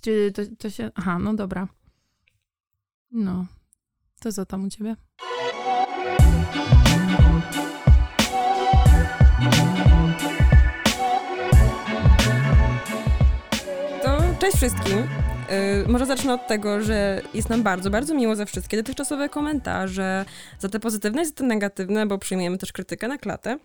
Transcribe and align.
Czy 0.00 0.32
to, 0.32 0.42
to 0.58 0.70
się... 0.70 0.90
Aha, 0.94 1.18
no 1.18 1.34
dobra. 1.34 1.68
No. 3.10 3.46
To 4.20 4.32
co 4.32 4.46
tam 4.46 4.64
u 4.64 4.68
ciebie? 4.68 4.96
To 14.02 14.18
cześć 14.40 14.56
wszystkim. 14.56 14.96
Yy, 14.96 15.88
może 15.88 16.06
zacznę 16.06 16.34
od 16.34 16.46
tego, 16.46 16.82
że 16.82 17.22
jest 17.34 17.50
nam 17.50 17.62
bardzo, 17.62 17.90
bardzo 17.90 18.14
miło 18.14 18.36
za 18.36 18.44
wszystkie 18.44 18.76
dotychczasowe 18.76 19.28
komentarze, 19.28 20.24
za 20.58 20.68
te 20.68 20.80
pozytywne 20.80 21.22
i 21.22 21.26
za 21.26 21.32
te 21.32 21.44
negatywne, 21.44 22.06
bo 22.06 22.18
przyjmujemy 22.18 22.58
też 22.58 22.72
krytykę 22.72 23.08
na 23.08 23.18
klatę. 23.18 23.58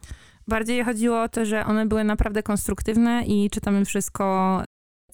Bardziej 0.47 0.83
chodziło 0.83 1.21
o 1.21 1.29
to, 1.29 1.45
że 1.45 1.65
one 1.65 1.85
były 1.85 2.03
naprawdę 2.03 2.43
konstruktywne 2.43 3.23
i 3.25 3.49
czytamy 3.49 3.85
wszystko, 3.85 4.63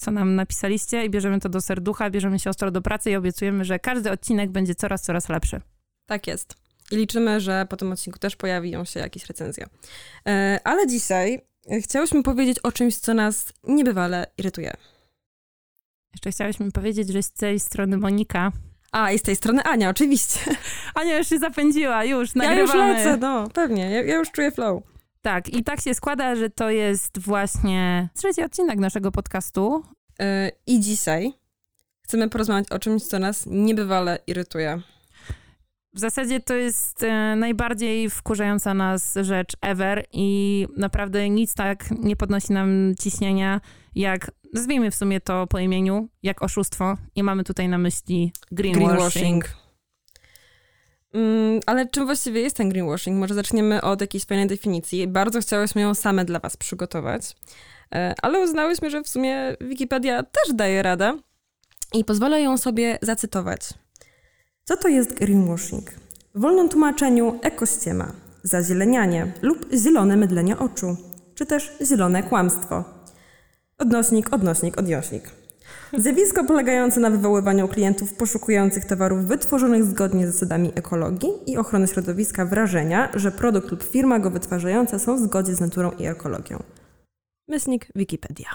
co 0.01 0.11
nam 0.11 0.35
napisaliście 0.35 1.05
i 1.05 1.09
bierzemy 1.09 1.39
to 1.39 1.49
do 1.49 1.61
serducha, 1.61 2.09
bierzemy 2.09 2.39
się 2.39 2.49
ostro 2.49 2.71
do 2.71 2.81
pracy 2.81 3.11
i 3.11 3.15
obiecujemy, 3.15 3.65
że 3.65 3.79
każdy 3.79 4.11
odcinek 4.11 4.51
będzie 4.51 4.75
coraz, 4.75 5.01
coraz 5.01 5.29
lepszy. 5.29 5.61
Tak 6.05 6.27
jest. 6.27 6.55
I 6.91 6.95
liczymy, 6.95 7.41
że 7.41 7.65
po 7.69 7.77
tym 7.77 7.91
odcinku 7.91 8.19
też 8.19 8.35
pojawią 8.35 8.85
się 8.85 8.99
jakieś 8.99 9.25
recenzje. 9.25 9.67
Ale 10.63 10.87
dzisiaj 10.87 11.41
chciałyśmy 11.81 12.23
powiedzieć 12.23 12.59
o 12.59 12.71
czymś, 12.71 12.97
co 12.97 13.13
nas 13.13 13.53
niebywale 13.63 14.25
irytuje. 14.37 14.73
Jeszcze 16.13 16.31
chciałyśmy 16.31 16.71
powiedzieć, 16.71 17.09
że 17.09 17.23
z 17.23 17.31
tej 17.31 17.59
strony 17.59 17.97
Monika. 17.97 18.51
A, 18.91 19.11
i 19.11 19.19
z 19.19 19.21
tej 19.21 19.35
strony 19.35 19.63
Ania, 19.63 19.89
oczywiście. 19.89 20.39
Ania 20.95 21.17
już 21.17 21.27
się 21.27 21.39
zapędziła, 21.39 22.03
już 22.03 22.35
Ja 22.35 22.41
nagrywamy. 22.43 22.89
już 22.89 22.97
lecę, 22.97 23.17
no, 23.17 23.49
pewnie. 23.49 23.89
Ja, 23.91 24.03
ja 24.03 24.15
już 24.15 24.31
czuję 24.31 24.51
flow. 24.51 24.83
Tak, 25.21 25.49
i 25.49 25.63
tak 25.63 25.81
się 25.81 25.93
składa, 25.93 26.35
że 26.35 26.49
to 26.49 26.69
jest 26.69 27.19
właśnie 27.19 28.09
trzeci 28.15 28.43
odcinek 28.43 28.79
naszego 28.79 29.11
podcastu. 29.11 29.83
Yy, 30.19 30.25
I 30.67 30.79
dzisiaj 30.79 31.33
chcemy 32.01 32.29
porozmawiać 32.29 32.71
o 32.71 32.79
czymś, 32.79 33.03
co 33.03 33.19
nas 33.19 33.45
niebywale 33.45 34.19
irytuje. 34.27 34.81
W 35.93 35.99
zasadzie 35.99 36.39
to 36.39 36.53
jest 36.53 37.03
e, 37.03 37.35
najbardziej 37.35 38.09
wkurzająca 38.09 38.73
nas 38.73 39.15
rzecz 39.21 39.53
ever 39.61 40.05
i 40.11 40.67
naprawdę 40.77 41.29
nic 41.29 41.53
tak 41.53 41.91
nie 41.91 42.15
podnosi 42.15 42.53
nam 42.53 42.93
ciśnienia, 42.99 43.61
jak, 43.95 44.31
nazwijmy 44.53 44.91
w 44.91 44.95
sumie 44.95 45.21
to 45.21 45.47
po 45.47 45.59
imieniu, 45.59 46.09
jak 46.23 46.41
oszustwo. 46.41 46.97
I 47.15 47.23
mamy 47.23 47.43
tutaj 47.43 47.69
na 47.69 47.77
myśli 47.77 48.33
greenwashing. 48.51 49.45
Mm, 49.45 49.57
ale 51.65 51.87
czym 51.87 52.05
właściwie 52.05 52.41
jest 52.41 52.55
ten 52.55 52.69
greenwashing? 52.69 53.19
Może 53.19 53.33
zaczniemy 53.33 53.81
od 53.81 54.01
jakiejś 54.01 54.25
fajnej 54.25 54.47
definicji. 54.47 55.07
Bardzo 55.07 55.41
chciałyśmy 55.41 55.81
ją 55.81 55.93
same 55.93 56.25
dla 56.25 56.39
was 56.39 56.57
przygotować, 56.57 57.35
e, 57.95 58.13
ale 58.21 58.39
uznałyśmy, 58.39 58.89
że 58.89 59.03
w 59.03 59.07
sumie 59.07 59.55
Wikipedia 59.61 60.23
też 60.23 60.53
daje 60.53 60.83
radę 60.83 61.17
i 61.93 62.05
pozwolę 62.05 62.41
ją 62.41 62.57
sobie 62.57 62.97
zacytować. 63.01 63.61
Co 64.63 64.77
to 64.77 64.87
jest 64.87 65.13
greenwashing? 65.13 65.91
W 66.35 66.41
wolnym 66.41 66.69
tłumaczeniu 66.69 67.39
ekościema, 67.41 68.13
zazielenianie 68.43 69.33
lub 69.41 69.65
zielone 69.73 70.17
mydlenie 70.17 70.57
oczu, 70.57 70.97
czy 71.35 71.45
też 71.45 71.71
zielone 71.81 72.23
kłamstwo. 72.23 72.83
Odnośnik, 73.77 74.33
odnośnik, 74.33 74.77
odnośnik. 74.77 75.40
Zjawisko 75.97 76.43
polegające 76.43 76.99
na 76.99 77.09
wywoływaniu 77.09 77.67
klientów 77.67 78.13
poszukujących 78.13 78.85
towarów 78.85 79.25
wytworzonych 79.25 79.83
zgodnie 79.83 80.27
z 80.27 80.33
zasadami 80.33 80.71
ekologii 80.75 81.29
i 81.47 81.57
ochrony 81.57 81.87
środowiska 81.87 82.45
wrażenia, 82.45 83.09
że 83.15 83.31
produkt 83.31 83.71
lub 83.71 83.83
firma 83.83 84.19
go 84.19 84.31
wytwarzająca 84.31 84.99
są 84.99 85.15
w 85.15 85.19
zgodzie 85.19 85.55
z 85.55 85.59
naturą 85.59 85.91
i 85.91 86.05
ekologią. 86.05 86.63
Myślnik 87.47 87.87
Wikipedia. 87.95 88.47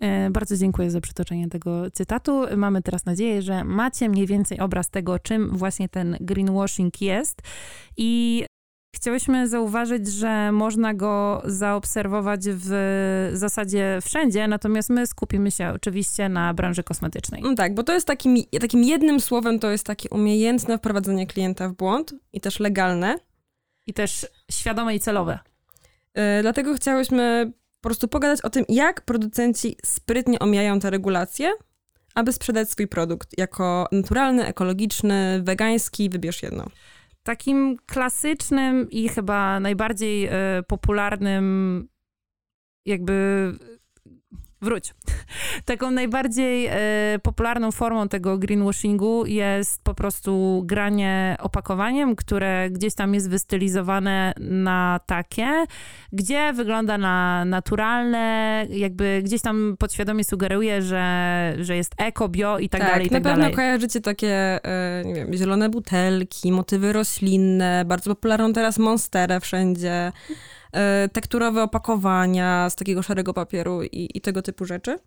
E, 0.00 0.30
Bardzo 0.30 0.56
dziękuję 0.56 0.90
za 0.90 1.00
przytoczenie 1.00 1.48
tego 1.48 1.90
cytatu. 1.90 2.44
Mamy 2.56 2.82
teraz 2.82 3.04
nadzieję, 3.04 3.42
że 3.42 3.64
macie 3.64 4.08
mniej 4.08 4.26
więcej 4.26 4.60
obraz 4.60 4.90
tego, 4.90 5.18
czym 5.18 5.56
właśnie 5.56 5.88
ten 5.88 6.16
greenwashing 6.20 7.00
jest. 7.02 7.42
I 7.96 8.44
chciałyśmy 8.94 9.48
zauważyć, 9.48 10.08
że 10.08 10.52
można 10.52 10.94
go 10.94 11.42
zaobserwować 11.44 12.40
w 12.46 12.70
zasadzie 13.32 13.98
wszędzie, 14.04 14.48
natomiast 14.48 14.90
my 14.90 15.06
skupimy 15.06 15.50
się 15.50 15.72
oczywiście 15.74 16.28
na 16.28 16.54
branży 16.54 16.82
kosmetycznej. 16.82 17.42
No 17.42 17.54
tak, 17.54 17.74
bo 17.74 17.82
to 17.82 17.92
jest 17.92 18.06
takim, 18.06 18.36
takim 18.60 18.84
jednym 18.84 19.20
słowem, 19.20 19.58
to 19.58 19.70
jest 19.70 19.86
takie 19.86 20.08
umiejętne 20.08 20.78
wprowadzenie 20.78 21.26
klienta 21.26 21.68
w 21.68 21.72
błąd 21.72 22.14
i 22.32 22.40
też 22.40 22.60
legalne. 22.60 23.16
I 23.86 23.94
też 23.94 24.26
świadome 24.50 24.94
i 24.94 25.00
celowe. 25.00 25.38
Yy, 26.14 26.22
dlatego 26.42 26.74
chciałyśmy 26.74 27.52
po 27.80 27.88
prostu 27.88 28.08
pogadać 28.08 28.40
o 28.40 28.50
tym, 28.50 28.64
jak 28.68 29.00
producenci 29.00 29.76
sprytnie 29.84 30.38
omijają 30.38 30.80
te 30.80 30.90
regulacje, 30.90 31.52
aby 32.14 32.32
sprzedać 32.32 32.70
swój 32.70 32.88
produkt 32.88 33.38
jako 33.38 33.88
naturalny, 33.92 34.46
ekologiczny, 34.46 35.42
wegański, 35.42 36.10
wybierz 36.10 36.42
jedno. 36.42 36.66
Takim 37.22 37.76
klasycznym 37.86 38.90
i 38.90 39.08
chyba 39.08 39.60
najbardziej 39.60 40.26
e, 40.26 40.62
popularnym, 40.68 41.88
jakby. 42.86 43.52
Wróć. 44.62 44.94
Taką 45.64 45.90
najbardziej 45.90 46.66
e, 46.66 46.78
popularną 47.22 47.72
formą 47.72 48.08
tego 48.08 48.38
greenwashingu 48.38 49.26
jest 49.26 49.82
po 49.82 49.94
prostu 49.94 50.62
granie 50.66 51.36
opakowaniem, 51.40 52.16
które 52.16 52.70
gdzieś 52.70 52.94
tam 52.94 53.14
jest 53.14 53.30
wystylizowane 53.30 54.32
na 54.40 55.00
takie, 55.06 55.64
gdzie 56.12 56.52
wygląda 56.52 56.98
na 56.98 57.44
naturalne, 57.44 58.66
jakby 58.70 59.20
gdzieś 59.24 59.42
tam 59.42 59.76
podświadomie 59.78 60.24
sugeruje, 60.24 60.82
że, 60.82 61.54
że 61.60 61.76
jest 61.76 61.94
eko, 61.98 62.28
bio 62.28 62.58
i 62.58 62.68
tak, 62.68 62.80
dalej, 62.80 63.06
i 63.06 63.10
na 63.10 63.16
tak 63.16 63.22
pewno 63.22 63.38
dalej. 63.38 63.54
kojarzycie 63.54 64.00
takie, 64.00 64.64
e, 64.64 65.02
nie 65.04 65.14
wiem, 65.14 65.34
zielone 65.34 65.68
butelki, 65.68 66.52
motywy 66.52 66.92
roślinne, 66.92 67.84
bardzo 67.86 68.10
popularną 68.10 68.52
teraz 68.52 68.78
monsterę 68.78 69.40
wszędzie, 69.40 70.12
tekturowe 71.12 71.62
opakowania 71.62 72.70
z 72.70 72.76
takiego 72.76 73.02
szarego 73.02 73.34
papieru 73.34 73.82
i, 73.82 74.10
i 74.14 74.20
tego 74.20 74.42
typu 74.42 74.64
rzeczy. 74.64 74.98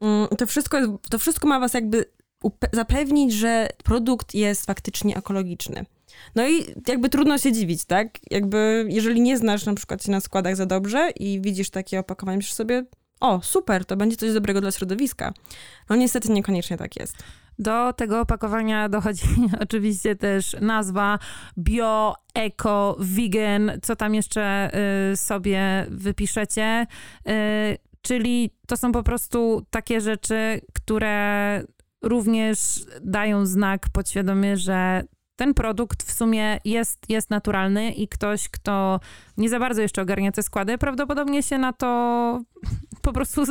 Mm, 0.00 0.28
To 0.28 0.46
wszystko, 0.46 0.78
jest, 0.78 0.90
to 1.10 1.18
wszystko 1.18 1.48
ma 1.48 1.60
was 1.60 1.74
jakby 1.74 2.04
zapewnić, 2.72 3.32
że 3.32 3.68
produkt 3.84 4.34
jest 4.34 4.66
faktycznie 4.66 5.16
ekologiczny. 5.16 5.84
No 6.34 6.48
i 6.48 6.64
jakby 6.88 7.08
trudno 7.08 7.38
się 7.38 7.52
dziwić, 7.52 7.84
tak? 7.84 8.18
Jakby 8.30 8.86
jeżeli 8.88 9.20
nie 9.20 9.38
znasz 9.38 9.66
na 9.66 9.74
przykład 9.74 10.04
się 10.04 10.10
na 10.10 10.20
składach 10.20 10.56
za 10.56 10.66
dobrze 10.66 11.10
i 11.10 11.40
widzisz 11.40 11.70
takie 11.70 12.00
opakowanie, 12.00 12.36
myślisz 12.36 12.54
sobie, 12.54 12.84
o 13.20 13.40
super, 13.42 13.84
to 13.84 13.96
będzie 13.96 14.16
coś 14.16 14.32
dobrego 14.32 14.60
dla 14.60 14.70
środowiska. 14.72 15.32
No 15.90 15.96
niestety 15.96 16.28
niekoniecznie 16.30 16.76
tak 16.76 17.00
jest. 17.00 17.16
Do 17.58 17.92
tego 17.92 18.20
opakowania 18.20 18.88
dochodzi 18.88 19.26
oczywiście 19.60 20.16
też 20.16 20.56
nazwa 20.60 21.18
bio, 21.58 22.14
eko, 22.34 22.96
vegan, 22.98 23.72
co 23.82 23.96
tam 23.96 24.14
jeszcze 24.14 24.70
y, 25.12 25.16
sobie 25.16 25.86
wypiszecie. 25.90 26.86
Y, 27.28 27.32
czyli 28.02 28.50
to 28.66 28.76
są 28.76 28.92
po 28.92 29.02
prostu 29.02 29.66
takie 29.70 30.00
rzeczy, 30.00 30.60
które 30.74 31.62
również 32.02 32.58
dają 33.02 33.46
znak 33.46 33.86
podświadomie, 33.92 34.56
że 34.56 35.02
ten 35.38 35.54
produkt 35.54 36.02
w 36.02 36.12
sumie 36.12 36.60
jest, 36.64 36.98
jest 37.08 37.30
naturalny 37.30 37.92
i 37.92 38.08
ktoś, 38.08 38.48
kto 38.48 39.00
nie 39.36 39.48
za 39.48 39.58
bardzo 39.58 39.82
jeszcze 39.82 40.02
ogarnia 40.02 40.32
te 40.32 40.42
składy, 40.42 40.78
prawdopodobnie 40.78 41.42
się 41.42 41.58
na 41.58 41.72
to 41.72 42.40
po 43.02 43.12
prostu 43.12 43.42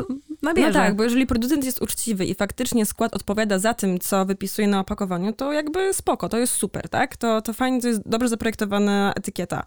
nabierze. 0.41 0.67
No 0.67 0.73
tak, 0.73 0.95
bo 0.95 1.03
jeżeli 1.03 1.27
producent 1.27 1.65
jest 1.65 1.81
uczciwy 1.81 2.25
i 2.25 2.35
faktycznie 2.35 2.85
skład 2.85 3.15
odpowiada 3.15 3.59
za 3.59 3.73
tym, 3.73 3.99
co 3.99 4.25
wypisuje 4.25 4.67
na 4.67 4.79
opakowaniu, 4.79 5.33
to 5.33 5.53
jakby 5.53 5.93
spoko, 5.93 6.29
to 6.29 6.37
jest 6.37 6.53
super, 6.53 6.89
tak? 6.89 7.17
To, 7.17 7.41
to 7.41 7.53
fajnie, 7.53 7.81
to 7.81 7.87
jest 7.87 8.09
dobrze 8.09 8.29
zaprojektowana 8.29 9.13
etykieta. 9.15 9.63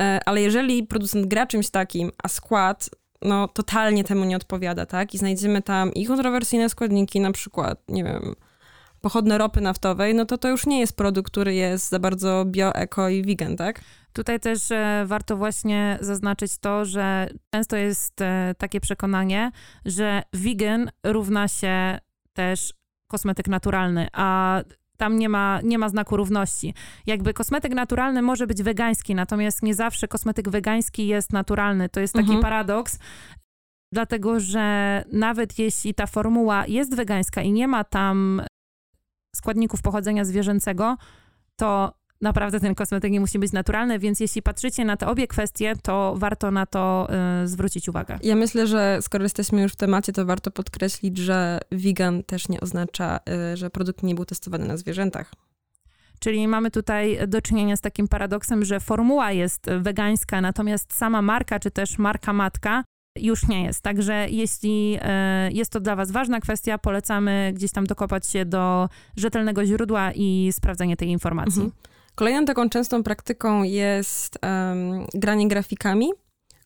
E, 0.00 0.20
Ale 0.26 0.42
jeżeli 0.42 0.86
producent 0.86 1.26
gra 1.26 1.46
czymś 1.46 1.70
takim, 1.70 2.10
a 2.22 2.28
skład 2.28 2.90
no 3.24 3.48
totalnie 3.48 4.04
temu 4.04 4.24
nie 4.24 4.36
odpowiada, 4.36 4.86
tak? 4.86 5.14
I 5.14 5.18
znajdziemy 5.18 5.62
tam 5.62 5.94
i 5.94 6.06
kontrowersyjne 6.06 6.68
składniki, 6.68 7.20
na 7.20 7.32
przykład, 7.32 7.78
nie 7.88 8.04
wiem, 8.04 8.34
pochodne 9.02 9.38
ropy 9.38 9.60
naftowej, 9.60 10.14
no 10.14 10.24
to 10.26 10.38
to 10.38 10.48
już 10.48 10.66
nie 10.66 10.80
jest 10.80 10.96
produkt, 10.96 11.30
który 11.30 11.54
jest 11.54 11.88
za 11.90 11.98
bardzo 11.98 12.44
bio, 12.46 12.74
eko 12.74 13.08
i 13.08 13.22
vegan, 13.22 13.56
tak? 13.56 13.80
Tutaj 14.12 14.40
też 14.40 14.70
e, 14.70 15.04
warto 15.06 15.36
właśnie 15.36 15.98
zaznaczyć 16.00 16.58
to, 16.58 16.84
że 16.84 17.28
często 17.54 17.76
jest 17.76 18.20
e, 18.20 18.54
takie 18.58 18.80
przekonanie, 18.80 19.50
że 19.84 20.22
vegan 20.32 20.90
równa 21.04 21.48
się 21.48 21.98
też 22.32 22.74
kosmetyk 23.10 23.48
naturalny, 23.48 24.08
a 24.12 24.60
tam 24.96 25.18
nie 25.18 25.28
ma, 25.28 25.60
nie 25.64 25.78
ma 25.78 25.88
znaku 25.88 26.16
równości. 26.16 26.74
Jakby 27.06 27.34
kosmetyk 27.34 27.74
naturalny 27.74 28.22
może 28.22 28.46
być 28.46 28.62
wegański, 28.62 29.14
natomiast 29.14 29.62
nie 29.62 29.74
zawsze 29.74 30.08
kosmetyk 30.08 30.48
wegański 30.48 31.06
jest 31.06 31.32
naturalny. 31.32 31.88
To 31.88 32.00
jest 32.00 32.14
taki 32.14 32.24
Mhm. 32.24 32.42
paradoks, 32.42 32.98
dlatego 33.92 34.40
że 34.40 35.04
nawet 35.12 35.58
jeśli 35.58 35.94
ta 35.94 36.06
formuła 36.06 36.66
jest 36.66 36.96
wegańska 36.96 37.42
i 37.42 37.52
nie 37.52 37.68
ma 37.68 37.84
tam 37.84 38.42
składników 39.36 39.82
pochodzenia 39.82 40.24
zwierzęcego, 40.24 40.96
to 41.56 41.92
naprawdę 42.20 42.60
ten 42.60 42.74
kosmetyk 42.74 43.12
nie 43.12 43.20
musi 43.20 43.38
być 43.38 43.52
naturalny, 43.52 43.98
więc 43.98 44.20
jeśli 44.20 44.42
patrzycie 44.42 44.84
na 44.84 44.96
te 44.96 45.06
obie 45.06 45.26
kwestie, 45.26 45.74
to 45.82 46.14
warto 46.16 46.50
na 46.50 46.66
to 46.66 47.08
y, 47.42 47.48
zwrócić 47.48 47.88
uwagę. 47.88 48.18
Ja 48.22 48.36
myślę, 48.36 48.66
że 48.66 48.98
skoro 49.00 49.24
jesteśmy 49.24 49.62
już 49.62 49.72
w 49.72 49.76
temacie, 49.76 50.12
to 50.12 50.26
warto 50.26 50.50
podkreślić, 50.50 51.18
że 51.18 51.60
vegan 51.72 52.22
też 52.22 52.48
nie 52.48 52.60
oznacza, 52.60 53.20
y, 53.52 53.56
że 53.56 53.70
produkt 53.70 54.02
nie 54.02 54.14
był 54.14 54.24
testowany 54.24 54.66
na 54.66 54.76
zwierzętach. 54.76 55.32
Czyli 56.20 56.48
mamy 56.48 56.70
tutaj 56.70 57.18
do 57.28 57.42
czynienia 57.42 57.76
z 57.76 57.80
takim 57.80 58.08
paradoksem, 58.08 58.64
że 58.64 58.80
formuła 58.80 59.32
jest 59.32 59.66
wegańska, 59.80 60.40
natomiast 60.40 60.94
sama 60.94 61.22
marka, 61.22 61.60
czy 61.60 61.70
też 61.70 61.98
marka 61.98 62.32
matka 62.32 62.84
już 63.16 63.48
nie 63.48 63.64
jest. 63.64 63.82
Także 63.82 64.26
jeśli 64.30 64.98
e, 65.02 65.52
jest 65.52 65.72
to 65.72 65.80
dla 65.80 65.96
Was 65.96 66.10
ważna 66.10 66.40
kwestia, 66.40 66.78
polecamy 66.78 67.52
gdzieś 67.54 67.72
tam 67.72 67.86
dokopać 67.86 68.26
się 68.26 68.44
do 68.44 68.88
rzetelnego 69.16 69.66
źródła 69.66 70.12
i 70.14 70.50
sprawdzenie 70.52 70.96
tej 70.96 71.08
informacji. 71.08 71.62
Mhm. 71.62 71.82
Kolejną 72.14 72.44
taką 72.44 72.68
częstą 72.68 73.02
praktyką 73.02 73.62
jest 73.62 74.38
um, 74.42 75.06
granie 75.14 75.48
grafikami, 75.48 76.10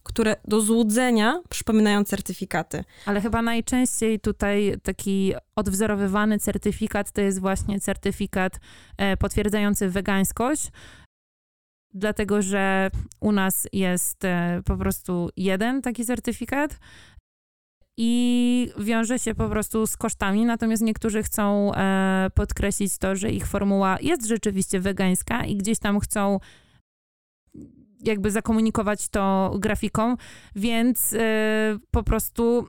które 0.03 0.37
do 0.45 0.61
złudzenia 0.61 1.41
przypominają 1.49 2.05
certyfikaty. 2.05 2.85
Ale 3.07 3.21
chyba 3.21 3.43
najczęściej 3.43 4.21
tutaj 4.21 4.75
taki 4.83 5.35
odwzorowywany 5.57 6.39
certyfikat 6.39 7.13
to 7.13 7.21
jest 7.21 7.41
właśnie 7.41 7.81
certyfikat 7.81 8.61
e, 8.99 9.17
potwierdzający 9.17 9.89
wegańskość, 9.89 10.71
dlatego 11.97 12.43
że 12.43 12.91
u 13.21 13.33
nas 13.33 13.69
jest 13.73 14.25
e, 14.25 14.63
po 14.65 14.77
prostu 14.77 15.31
jeden 15.37 15.83
taki 15.83 16.05
certyfikat 16.05 16.79
i 17.97 18.73
wiąże 18.79 19.19
się 19.19 19.35
po 19.35 19.49
prostu 19.49 19.87
z 19.87 19.97
kosztami, 19.97 20.45
natomiast 20.45 20.83
niektórzy 20.83 21.23
chcą 21.23 21.75
e, 21.75 22.31
podkreślić 22.35 22.99
to, 22.99 23.17
że 23.17 23.31
ich 23.31 23.47
formuła 23.47 23.99
jest 24.01 24.27
rzeczywiście 24.27 24.81
wegańska 24.81 25.45
i 25.45 25.57
gdzieś 25.57 25.79
tam 25.79 26.01
chcą 26.01 26.41
jakby 28.05 28.31
zakomunikować 28.31 29.09
to 29.09 29.55
grafiką, 29.59 30.17
więc 30.57 31.13
e, 31.13 31.79
po 31.91 32.03
prostu 32.03 32.69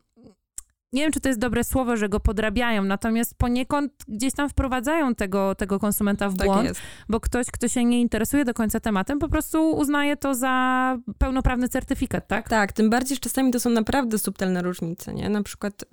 nie 0.97 1.03
wiem, 1.03 1.11
czy 1.11 1.19
to 1.19 1.29
jest 1.29 1.39
dobre 1.39 1.63
słowo, 1.63 1.97
że 1.97 2.09
go 2.09 2.19
podrabiają, 2.19 2.83
natomiast 2.83 3.35
poniekąd 3.35 3.93
gdzieś 4.07 4.33
tam 4.33 4.49
wprowadzają 4.49 5.15
tego, 5.15 5.55
tego 5.55 5.79
konsumenta 5.79 6.29
w 6.29 6.37
tak 6.37 6.47
błąd, 6.47 6.67
tak 6.67 6.77
bo 7.09 7.19
ktoś, 7.19 7.47
kto 7.51 7.67
się 7.67 7.85
nie 7.85 8.01
interesuje 8.01 8.45
do 8.45 8.53
końca 8.53 8.79
tematem, 8.79 9.19
po 9.19 9.29
prostu 9.29 9.71
uznaje 9.71 10.17
to 10.17 10.35
za 10.35 10.97
pełnoprawny 11.17 11.69
certyfikat, 11.69 12.27
tak? 12.27 12.49
Tak, 12.49 12.73
tym 12.73 12.89
bardziej, 12.89 13.15
że 13.15 13.19
czasami 13.19 13.51
to 13.51 13.59
są 13.59 13.69
naprawdę 13.69 14.19
subtelne 14.19 14.61
różnice, 14.61 15.13
nie? 15.13 15.29
Na 15.29 15.43
przykład 15.43 15.83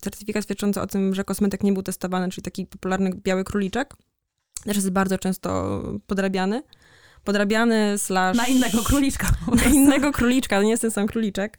certyfikat 0.00 0.44
świadczący 0.44 0.80
o 0.80 0.86
tym, 0.86 1.14
że 1.14 1.24
kosmetyk 1.24 1.62
nie 1.62 1.72
był 1.72 1.82
testowany, 1.82 2.28
czyli 2.28 2.42
taki 2.42 2.66
popularny 2.66 3.10
biały 3.14 3.44
króliczek, 3.44 3.94
też 4.64 4.76
jest 4.76 4.90
bardzo 4.90 5.18
często 5.18 5.82
podrabiany. 6.06 6.62
Podrabiany 7.24 7.98
slash... 7.98 8.36
Na 8.36 8.46
innego 8.46 8.82
króliczka. 8.82 9.26
Na 9.64 9.64
innego 9.64 10.12
króliczka, 10.12 10.62
nie 10.62 10.70
jest 10.70 10.82
ten 10.82 10.90
sam 10.90 11.06
króliczek. 11.06 11.58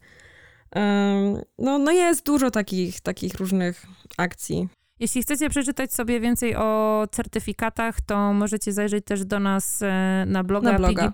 No, 1.59 1.79
no 1.79 1.91
jest 1.91 2.25
dużo 2.25 2.51
takich, 2.51 3.01
takich 3.01 3.33
różnych 3.33 3.85
akcji. 4.17 4.67
Jeśli 4.99 5.21
chcecie 5.21 5.49
przeczytać 5.49 5.93
sobie 5.93 6.19
więcej 6.19 6.55
o 6.55 7.03
certyfikatach, 7.11 8.01
to 8.01 8.33
możecie 8.33 8.73
zajrzeć 8.73 9.05
też 9.05 9.25
do 9.25 9.39
nas 9.39 9.81
e, 9.81 10.23
na 10.27 10.43
bloga, 10.43 10.71
na 10.71 10.77
bloga. 10.77 11.09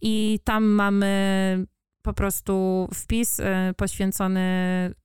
i 0.00 0.40
tam 0.44 0.64
mamy 0.64 1.66
po 2.02 2.12
prostu 2.12 2.88
wpis 2.94 3.40
e, 3.40 3.74
poświęcony 3.76 4.40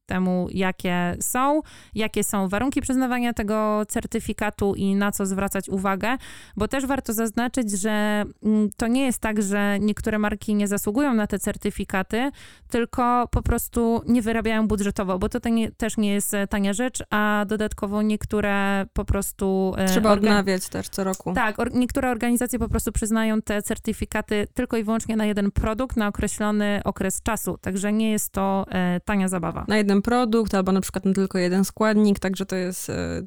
temu, 0.09 0.47
jakie 0.51 1.17
są, 1.21 1.61
jakie 1.95 2.23
są 2.23 2.47
warunki 2.47 2.81
przyznawania 2.81 3.33
tego 3.33 3.85
certyfikatu 3.87 4.75
i 4.75 4.95
na 4.95 5.11
co 5.11 5.25
zwracać 5.25 5.69
uwagę, 5.69 6.17
bo 6.57 6.67
też 6.67 6.85
warto 6.85 7.13
zaznaczyć, 7.13 7.71
że 7.71 8.25
mm, 8.43 8.69
to 8.77 8.87
nie 8.87 9.05
jest 9.05 9.19
tak, 9.19 9.41
że 9.41 9.79
niektóre 9.79 10.19
marki 10.19 10.55
nie 10.55 10.67
zasługują 10.67 11.13
na 11.13 11.27
te 11.27 11.39
certyfikaty, 11.39 12.31
tylko 12.69 13.27
po 13.31 13.41
prostu 13.41 14.01
nie 14.07 14.21
wyrabiają 14.21 14.67
budżetowo, 14.67 15.19
bo 15.19 15.29
to 15.29 15.39
też 15.77 15.97
nie 15.97 16.13
jest 16.13 16.35
tania 16.49 16.73
rzecz, 16.73 17.03
a 17.09 17.45
dodatkowo 17.47 18.01
niektóre 18.01 18.85
po 18.93 19.05
prostu... 19.05 19.73
E, 19.77 19.85
Trzeba 19.85 20.11
odnawiać 20.11 20.69
też 20.69 20.89
co 20.89 21.03
roku. 21.03 21.33
Tak, 21.33 21.59
or 21.59 21.73
niektóre 21.73 22.11
organizacje 22.11 22.59
po 22.59 22.69
prostu 22.69 22.91
przyznają 22.91 23.41
te 23.41 23.61
certyfikaty 23.61 24.47
tylko 24.53 24.77
i 24.77 24.83
wyłącznie 24.83 25.15
na 25.15 25.25
jeden 25.25 25.51
produkt, 25.51 25.97
na 25.97 26.07
określony 26.07 26.81
okres 26.83 27.21
czasu, 27.21 27.57
także 27.61 27.93
nie 27.93 28.11
jest 28.11 28.31
to 28.31 28.65
e, 28.69 28.99
tania 29.05 29.27
zabawa. 29.27 29.65
Na 29.67 29.77
jeden 29.77 29.98
produkt, 30.01 30.53
albo 30.53 30.71
na 30.71 30.81
przykład 30.81 31.05
na 31.05 31.13
tylko 31.13 31.37
jeden 31.37 31.65
składnik, 31.65 32.19
także 32.19 32.45
to 32.45 32.55
jest, 32.55 32.89
e, 32.89 33.21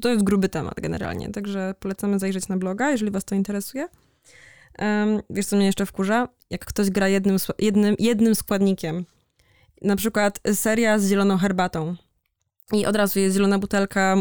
to 0.00 0.08
jest 0.08 0.24
gruby 0.24 0.48
temat 0.48 0.74
generalnie. 0.80 1.30
Także 1.30 1.74
polecamy 1.80 2.18
zajrzeć 2.18 2.48
na 2.48 2.56
bloga, 2.56 2.90
jeżeli 2.90 3.10
was 3.10 3.24
to 3.24 3.34
interesuje. 3.34 3.88
Um, 4.78 5.20
wiesz, 5.30 5.46
co 5.46 5.56
mnie 5.56 5.66
jeszcze 5.66 5.86
wkurza? 5.86 6.28
Jak 6.50 6.64
ktoś 6.64 6.90
gra 6.90 7.08
jednym, 7.08 7.36
jednym, 7.58 7.94
jednym 7.98 8.34
składnikiem. 8.34 9.04
Na 9.82 9.96
przykład 9.96 10.40
seria 10.52 10.98
z 10.98 11.08
zieloną 11.08 11.36
herbatą. 11.36 11.96
I 12.72 12.86
od 12.86 12.96
razu 12.96 13.18
jest 13.18 13.36
zielona 13.36 13.58
butelka, 13.58 14.16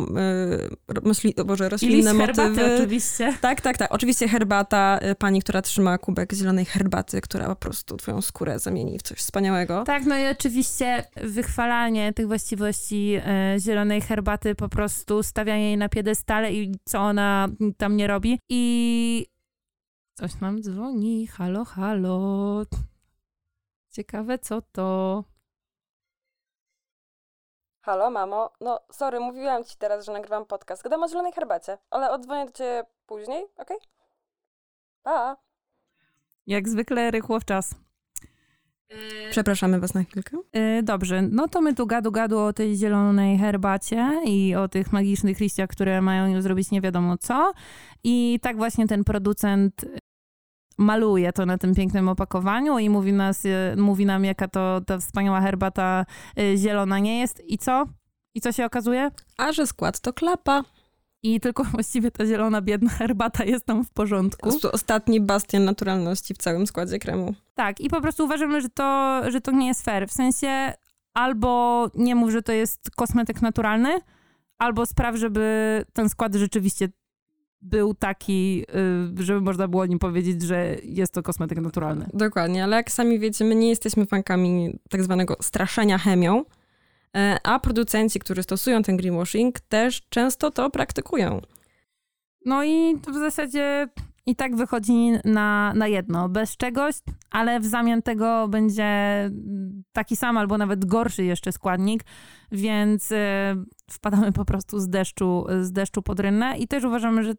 yy, 0.94 1.02
myśli, 1.04 1.36
o 1.36 1.46
Boże, 1.46 1.70
roślinne 1.70 2.14
motywy. 2.14 2.76
oczywiście. 2.76 3.34
Tak, 3.42 3.62
tak, 3.62 3.78
tak. 3.78 3.94
Oczywiście 3.94 4.28
herbata, 4.28 5.00
y, 5.12 5.16
pani, 5.16 5.42
która 5.42 5.62
trzyma 5.62 5.98
kubek 5.98 6.34
zielonej 6.34 6.66
herbaty, 6.66 7.22
która 7.22 7.48
po 7.48 7.56
prostu 7.56 7.98
twoją 7.98 8.22
skórę 8.22 8.60
zamieni 8.60 9.00
w 9.00 9.02
coś 9.02 9.18
wspaniałego. 9.18 9.84
Tak, 9.84 10.06
no 10.06 10.18
i 10.18 10.28
oczywiście 10.28 11.04
wychwalanie 11.24 12.14
tych 12.14 12.28
właściwości 12.28 13.16
y, 13.56 13.60
zielonej 13.60 14.02
herbaty, 14.02 14.56
po 14.56 14.70
prostu 14.70 15.24
stawianie 15.24 15.64
jej 15.64 15.78
na 15.78 15.90
piedestale 15.90 16.54
i 16.54 16.76
co 16.86 17.00
ona 17.00 17.48
tam 17.78 17.98
nie 17.98 18.08
robi. 18.08 18.40
I 18.50 19.26
coś 20.14 20.40
nam 20.40 20.62
dzwoni, 20.62 21.28
halo, 21.28 21.66
halo. 21.66 22.66
Ciekawe 23.92 24.40
co 24.40 24.62
to. 24.62 25.24
Halo, 27.86 28.10
mamo. 28.10 28.50
No, 28.62 28.80
sorry, 28.92 29.20
mówiłam 29.20 29.64
ci 29.64 29.78
teraz, 29.78 30.06
że 30.06 30.12
nagrywam 30.12 30.46
podcast. 30.46 30.84
Gadam 30.84 31.04
o 31.04 31.08
zielonej 31.08 31.32
herbacie, 31.32 31.78
ale 31.90 32.12
odzwonię 32.12 32.46
do 32.46 32.52
ciebie 32.52 32.84
później, 33.08 33.44
okej? 33.58 33.78
Okay? 33.78 33.90
Pa! 35.04 35.38
Jak 36.48 36.70
zwykle 36.70 37.12
rychło 37.12 37.40
w 37.40 37.46
czas. 37.46 37.76
Przepraszamy 39.30 39.80
was 39.80 39.94
na 39.94 40.04
chwilkę. 40.04 40.38
Yy, 40.54 40.84
dobrze, 40.84 41.22
no 41.22 41.48
to 41.48 41.62
my 41.62 41.74
tu 41.74 41.88
gadu 41.88 42.12
gadu 42.12 42.40
o 42.40 42.54
tej 42.54 42.76
zielonej 42.76 43.38
herbacie 43.38 44.22
i 44.26 44.56
o 44.56 44.68
tych 44.68 44.92
magicznych 44.92 45.40
liściach, 45.40 45.70
które 45.70 46.02
mają 46.02 46.28
ją 46.28 46.42
zrobić 46.42 46.72
nie 46.72 46.82
wiadomo 46.82 47.18
co. 47.18 47.54
I 48.04 48.40
tak 48.42 48.58
właśnie 48.58 48.88
ten 48.88 49.04
producent 49.04 49.86
maluje 50.78 51.34
to 51.34 51.46
na 51.46 51.58
tym 51.58 51.76
pięknym 51.76 52.10
opakowaniu 52.10 52.80
i 52.80 52.90
mówi, 52.90 53.14
nas, 53.14 53.46
e, 53.46 53.76
mówi 53.78 54.06
nam, 54.06 54.26
jaka 54.26 54.48
to 54.48 54.82
ta 54.86 54.98
wspaniała 54.98 55.42
herbata 55.42 56.06
e, 56.38 56.58
zielona 56.58 57.00
nie 57.00 57.20
jest. 57.20 57.44
I 57.48 57.58
co? 57.58 57.86
I 58.36 58.42
co 58.42 58.52
się 58.52 58.66
okazuje? 58.66 59.12
A 59.38 59.52
że 59.52 59.68
skład 59.68 60.00
to 60.00 60.14
klapa. 60.14 60.64
I 61.24 61.40
tylko 61.40 61.64
właściwie 61.74 62.12
ta 62.12 62.26
zielona, 62.26 62.62
biedna 62.62 62.90
herbata 62.90 63.44
jest 63.44 63.66
tam 63.66 63.84
w 63.84 63.92
porządku. 63.92 64.60
Po 64.62 64.72
ostatni 64.72 65.22
bastion 65.22 65.66
naturalności 65.66 66.34
w 66.34 66.38
całym 66.38 66.68
składzie 66.68 67.00
kremu. 67.00 67.34
Tak, 67.56 67.80
i 67.80 67.90
po 67.90 68.02
prostu 68.02 68.26
uważamy, 68.26 68.62
że 68.62 68.70
to, 68.70 69.22
że 69.28 69.42
to 69.42 69.52
nie 69.52 69.68
jest 69.68 69.86
fair. 69.86 70.08
W 70.08 70.12
sensie 70.12 70.74
albo 71.14 71.88
nie 71.96 72.16
mów, 72.16 72.32
że 72.32 72.42
to 72.42 72.52
jest 72.52 72.92
kosmetyk 72.96 73.42
naturalny, 73.42 74.00
albo 74.58 74.86
spraw, 74.86 75.16
żeby 75.16 75.86
ten 75.94 76.10
skład 76.10 76.36
rzeczywiście 76.36 76.90
był 77.64 77.94
taki, 77.94 78.66
y, 79.20 79.24
żeby 79.24 79.42
można 79.42 79.68
było 79.68 79.84
o 79.84 79.86
nim 79.86 80.00
powiedzieć, 80.00 80.42
że 80.42 80.76
jest 80.84 81.14
to 81.14 81.24
kosmetyk 81.24 81.62
naturalny. 81.62 82.06
Dokładnie, 82.14 82.64
ale 82.64 82.76
jak 82.76 82.92
sami 82.92 83.20
wiecie, 83.20 83.46
my 83.46 83.56
nie 83.56 83.70
jesteśmy 83.70 84.06
fankami 84.06 84.80
tak 84.90 85.04
zwanego 85.04 85.38
straszenia 85.42 85.98
chemią, 85.98 86.46
e, 87.18 87.38
a 87.44 87.60
producenci, 87.60 88.20
którzy 88.20 88.44
stosują 88.44 88.84
ten 88.84 88.98
greenwashing, 88.98 89.60
też 89.60 90.02
często 90.10 90.52
to 90.52 90.70
praktykują. 90.70 91.42
No 92.46 92.64
i 92.64 92.96
w 93.08 93.14
zasadzie 93.14 93.88
i 94.26 94.36
tak 94.36 94.56
wychodzi 94.56 95.12
na, 95.26 95.74
na 95.74 95.88
jedno, 95.88 96.30
bez 96.30 96.58
czegoś, 96.58 96.96
ale 97.32 97.60
w 97.60 97.66
zamian 97.66 98.02
tego 98.02 98.48
będzie 98.48 98.92
taki 99.94 100.16
sam 100.16 100.38
albo 100.38 100.58
nawet 100.58 100.86
gorszy 100.86 101.24
jeszcze 101.24 101.52
składnik, 101.52 102.04
więc 102.52 103.12
y, 103.12 103.16
wpadamy 103.92 104.32
po 104.32 104.46
prostu 104.46 104.80
z 104.80 104.90
deszczu, 104.90 105.46
z 105.62 105.72
deszczu 105.72 106.02
pod 106.02 106.20
rynnę 106.20 106.58
i 106.58 106.68
też 106.68 106.84
uważamy, 106.84 107.24
że 107.24 107.34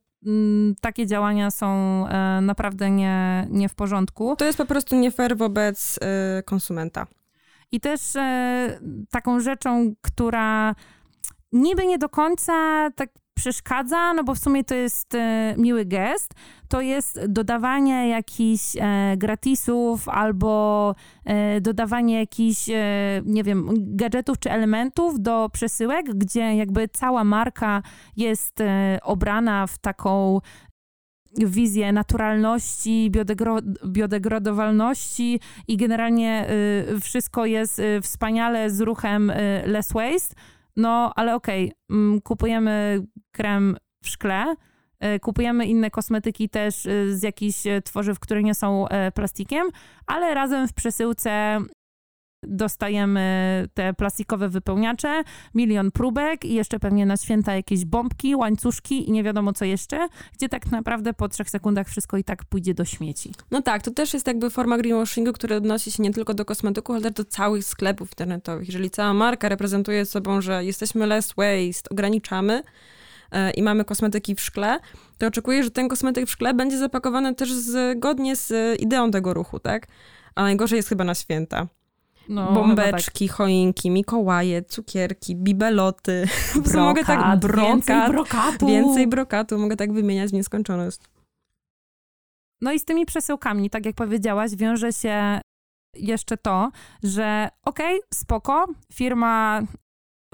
takie 0.81 1.07
działania 1.07 1.51
są 1.51 2.05
y, 2.07 2.41
naprawdę 2.41 2.91
nie, 2.91 3.47
nie 3.51 3.69
w 3.69 3.75
porządku. 3.75 4.37
To 4.37 4.45
jest 4.45 4.59
po 4.59 4.67
prostu 4.67 4.97
nie 4.97 5.11
fair 5.11 5.37
wobec 5.37 5.99
e, 6.03 6.43
konsumenta. 6.43 7.07
I 7.73 7.81
też 7.81 8.01
taką 9.11 9.41
rzeczą, 9.41 9.95
która 10.03 10.75
niby 11.53 11.87
nie 11.87 11.99
do 11.99 12.09
końca 12.09 12.53
tak 12.97 13.11
przeszkadza, 13.35 14.15
no 14.15 14.25
bo 14.25 14.35
w 14.35 14.39
sumie 14.39 14.65
to 14.65 14.75
jest 14.75 15.15
e, 15.15 15.55
miły 15.59 15.85
gest, 15.85 16.35
to 16.69 16.81
jest 16.81 17.27
dodawanie 17.29 18.09
jakichś 18.09 18.77
e, 18.81 19.15
gratisów 19.17 20.09
albo 20.09 20.95
e, 21.25 21.61
dodawanie 21.61 22.19
jakichś, 22.19 22.69
e, 22.69 23.23
nie 23.25 23.45
wiem, 23.45 23.69
gadżetów 23.79 24.39
czy 24.39 24.51
elementów 24.51 25.21
do 25.21 25.49
przesyłek, 25.53 26.07
gdzie 26.15 26.57
jakby 26.57 26.89
cała 26.89 27.25
marka 27.25 27.83
jest 28.17 28.61
e, 28.61 28.99
obrana 29.03 29.67
w 29.67 29.79
taką 29.79 30.41
wizję 31.39 31.93
naturalności, 31.93 33.11
biodegradowalności 33.87 35.41
i 35.69 35.77
generalnie 35.77 36.51
y, 36.95 37.01
wszystko 37.01 37.47
jest 37.47 37.79
y, 37.79 38.01
wspaniale 38.03 38.71
z 38.71 38.81
ruchem 38.81 39.31
y, 39.31 39.63
less 39.67 39.93
waste, 39.93 40.35
no 40.77 41.13
ale 41.17 41.35
okej, 41.35 41.65
okay, 41.65 41.77
mm, 41.91 42.21
kupujemy 42.21 43.03
krem 43.33 43.77
w 44.03 44.09
szkle, 44.09 44.55
kupujemy 45.21 45.67
inne 45.67 45.91
kosmetyki 45.91 46.49
też 46.49 46.75
z 47.09 47.23
jakichś 47.23 47.59
tworzyw, 47.85 48.19
które 48.19 48.43
nie 48.43 48.55
są 48.55 48.87
plastikiem, 49.15 49.67
ale 50.07 50.35
razem 50.35 50.69
w 50.69 50.73
przesyłce 50.73 51.61
dostajemy 52.49 53.25
te 53.75 53.95
plastikowe 53.95 54.49
wypełniacze, 54.49 55.23
milion 55.55 55.91
próbek 55.91 56.45
i 56.45 56.55
jeszcze 56.55 56.79
pewnie 56.79 57.07
na 57.07 57.17
święta 57.17 57.55
jakieś 57.55 57.85
bombki, 57.85 58.37
łańcuszki 58.37 59.09
i 59.09 59.13
nie 59.13 59.23
wiadomo 59.23 59.53
co 59.53 59.65
jeszcze, 59.65 60.09
gdzie 60.33 60.49
tak 60.49 60.71
naprawdę 60.71 61.15
po 61.15 61.29
trzech 61.29 61.51
sekundach 61.51 61.89
wszystko 61.89 62.17
i 62.17 62.25
tak 62.25 62.45
pójdzie 62.45 62.75
do 62.75 62.85
śmieci. 62.85 63.33
No 63.51 63.63
tak, 63.63 63.83
to 63.83 63.91
też 63.91 64.15
jest 64.15 64.27
jakby 64.27 64.51
forma 64.51 64.79
greenwashingu, 64.79 65.33
która 65.33 65.57
odnosi 65.57 65.93
się 65.93 66.03
nie 66.03 66.11
tylko 66.11 66.35
do 66.35 66.45
kosmetyków, 66.45 66.97
ale 66.97 67.03
też 67.03 67.13
do 67.13 67.25
całych 67.25 67.65
sklepów 67.65 68.11
internetowych. 68.11 68.69
Jeżeli 68.69 68.91
cała 68.91 69.15
marka 69.15 69.49
reprezentuje 69.49 70.07
sobą, 70.07 70.41
że 70.41 70.65
jesteśmy 70.65 71.07
less 71.07 71.35
waste, 71.37 71.91
ograniczamy, 71.91 72.63
e, 73.33 73.51
i 73.51 73.63
mamy 73.63 73.85
kosmetyki 73.85 74.35
w 74.35 74.41
szkle, 74.41 74.79
to 75.19 75.27
oczekuję, 75.27 75.63
że 75.65 75.71
ten 75.71 75.89
kosmetyk 75.89 76.27
w 76.27 76.31
szkle 76.31 76.55
będzie 76.55 76.79
zapakowany 76.79 77.35
też 77.35 77.53
zgodnie 77.53 78.37
z 78.37 78.81
ideą 78.81 79.11
tego 79.11 79.35
ruchu, 79.35 79.59
tak? 79.59 79.87
A 80.35 80.43
najgorzej 80.43 80.77
jest 80.77 80.89
chyba 80.89 81.05
na 81.05 81.15
święta. 81.15 81.67
No, 82.29 82.53
Bombeczki, 82.53 83.29
tak. 83.29 83.37
choinki, 83.37 83.91
Mikołaje, 83.91 84.63
cukierki, 84.63 85.37
bibeloty. 85.37 86.25
Brokat, 86.55 86.75
mogę 86.75 87.05
tak 87.05 87.41
brokat, 87.41 87.67
więcej 87.67 88.09
brokatu. 88.09 88.67
Więcej 88.67 89.07
brokatu, 89.07 89.59
mogę 89.59 89.77
tak 89.77 89.93
wymieniać 89.93 90.31
w 90.31 90.35
nieskończoność. 90.35 90.99
No 92.61 92.73
i 92.73 92.79
z 92.79 92.85
tymi 92.85 93.07
przesyłkami, 93.07 93.71
tak 93.71 93.87
jak 93.87 93.95
powiedziałaś, 93.95 94.55
wiąże 94.55 94.93
się 94.93 95.41
jeszcze 95.95 96.37
to, 96.37 96.71
że 97.03 97.49
okej, 97.65 97.97
okay, 97.97 98.09
spoko, 98.15 98.67
firma 98.93 99.63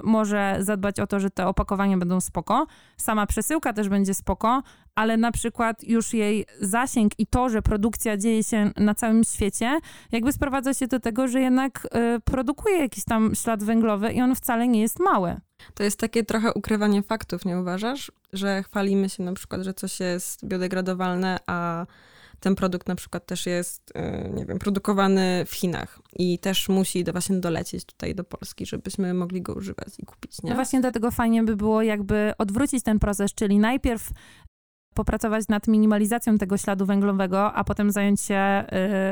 może 0.03 0.57
zadbać 0.59 0.99
o 0.99 1.07
to, 1.07 1.19
że 1.19 1.29
te 1.29 1.47
opakowania 1.47 1.97
będą 1.97 2.21
spoko. 2.21 2.67
Sama 2.97 3.25
przesyłka 3.25 3.73
też 3.73 3.89
będzie 3.89 4.13
spoko, 4.13 4.63
ale 4.95 5.17
na 5.17 5.31
przykład 5.31 5.83
już 5.83 6.13
jej 6.13 6.45
zasięg 6.61 7.11
i 7.19 7.27
to, 7.27 7.49
że 7.49 7.61
produkcja 7.61 8.17
dzieje 8.17 8.43
się 8.43 8.71
na 8.77 8.95
całym 8.95 9.23
świecie, 9.23 9.79
jakby 10.11 10.33
sprowadza 10.33 10.73
się 10.73 10.87
do 10.87 10.99
tego, 10.99 11.27
że 11.27 11.41
jednak 11.41 11.87
y, 12.17 12.19
produkuje 12.19 12.77
jakiś 12.77 13.03
tam 13.03 13.35
ślad 13.35 13.63
węglowy 13.63 14.11
i 14.11 14.21
on 14.21 14.35
wcale 14.35 14.67
nie 14.67 14.81
jest 14.81 14.99
mały. 14.99 15.35
To 15.73 15.83
jest 15.83 15.99
takie 15.99 16.23
trochę 16.23 16.53
ukrywanie 16.53 17.03
faktów, 17.03 17.45
nie 17.45 17.59
uważasz? 17.59 18.11
Że 18.33 18.63
chwalimy 18.63 19.09
się 19.09 19.23
na 19.23 19.33
przykład, 19.33 19.61
że 19.61 19.73
coś 19.73 19.99
jest 19.99 20.45
biodegradowalne, 20.45 21.39
a 21.47 21.85
ten 22.41 22.55
produkt 22.55 22.87
na 22.87 22.95
przykład 22.95 23.25
też 23.25 23.45
jest, 23.45 23.91
e, 23.95 24.29
nie 24.29 24.45
wiem, 24.45 24.59
produkowany 24.59 25.45
w 25.45 25.53
Chinach 25.53 25.99
i 26.15 26.39
też 26.39 26.69
musi 26.69 27.03
do, 27.03 27.11
właśnie 27.11 27.39
dolecieć 27.39 27.85
tutaj 27.85 28.15
do 28.15 28.23
Polski, 28.23 28.65
żebyśmy 28.65 29.13
mogli 29.13 29.41
go 29.41 29.53
używać 29.53 29.87
i 29.99 30.05
kupić, 30.05 30.43
nie? 30.43 30.49
No 30.49 30.55
właśnie 30.55 30.81
dlatego 30.81 31.11
fajnie 31.11 31.43
by 31.43 31.55
było 31.55 31.81
jakby 31.81 32.33
odwrócić 32.37 32.83
ten 32.83 32.99
proces, 32.99 33.33
czyli 33.33 33.59
najpierw 33.59 34.09
popracować 34.93 35.47
nad 35.47 35.67
minimalizacją 35.67 36.37
tego 36.37 36.57
śladu 36.57 36.85
węglowego, 36.85 37.53
a 37.53 37.63
potem 37.63 37.91
zająć 37.91 38.21
się 38.21 38.63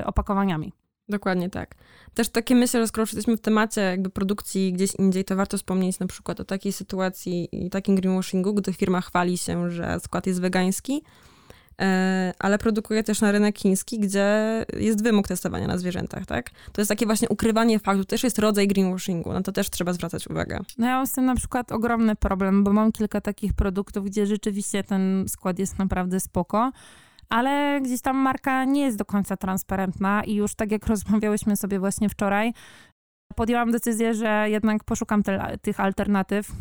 y, 0.02 0.06
opakowaniami. 0.06 0.74
Dokładnie 1.10 1.50
tak. 1.50 1.76
Też 2.14 2.30
takie 2.30 2.56
myślę, 2.56 2.80
że 2.80 2.88
skoro 2.88 3.02
już 3.02 3.14
jesteśmy 3.14 3.38
w 3.38 3.42
temacie 3.42 3.82
jakby 3.82 4.10
produkcji 4.10 4.74
gdzieś 4.74 4.96
indziej, 4.96 5.26
to 5.26 5.36
warto 5.36 5.58
wspomnieć 5.58 6.00
na 6.00 6.08
przykład 6.08 6.40
o 6.40 6.46
takiej 6.46 6.72
sytuacji 6.72 7.50
i 7.52 7.70
takim 7.70 7.96
greenwashingu, 7.96 8.54
gdy 8.54 8.74
firma 8.74 9.02
chwali 9.02 9.38
się, 9.38 9.72
że 9.72 10.00
skład 10.00 10.28
jest 10.28 10.42
wegański, 10.42 11.04
ale 12.40 12.58
produkuje 12.58 13.04
też 13.04 13.22
na 13.22 13.32
rynek 13.32 13.58
chiński, 13.58 14.00
gdzie 14.00 14.26
jest 14.78 15.04
wymóg 15.04 15.28
testowania 15.28 15.68
na 15.68 15.78
zwierzętach, 15.78 16.26
tak? 16.26 16.50
To 16.72 16.82
jest 16.82 16.90
takie 16.90 17.06
właśnie 17.06 17.30
ukrywanie 17.30 17.80
faktu, 17.80 18.06
też 18.06 18.24
jest 18.24 18.40
rodzaj 18.40 18.68
greenwashingu, 18.68 19.34
na 19.34 19.42
to 19.42 19.52
też 19.52 19.70
trzeba 19.70 19.94
zwracać 19.94 20.28
uwagę. 20.28 20.60
No 20.78 20.88
ja 20.88 20.98
mam 20.98 21.08
z 21.08 21.12
tym 21.12 21.26
na 21.26 21.36
przykład 21.36 21.72
ogromny 21.72 22.16
problem, 22.16 22.64
bo 22.64 22.74
mam 22.74 22.92
kilka 22.92 23.22
takich 23.22 23.54
produktów, 23.54 24.06
gdzie 24.06 24.26
rzeczywiście 24.26 24.84
ten 24.84 25.26
skład 25.28 25.60
jest 25.60 25.80
naprawdę 25.80 26.20
spoko, 26.20 26.72
ale 27.30 27.82
gdzieś 27.82 28.02
tam 28.02 28.18
marka 28.18 28.66
nie 28.66 28.82
jest 28.82 28.98
do 28.98 29.06
końca 29.06 29.38
transparentna 29.38 30.24
i 30.24 30.36
już 30.36 30.56
tak 30.56 30.72
jak 30.72 30.88
rozmawiałyśmy 30.94 31.56
sobie 31.56 31.80
właśnie 31.80 32.10
wczoraj, 32.10 32.54
podjęłam 33.36 33.72
decyzję, 33.72 34.14
że 34.14 34.46
jednak 34.50 34.84
poszukam 34.84 35.24
te, 35.24 35.58
tych 35.62 35.80
alternatyw 35.80 36.52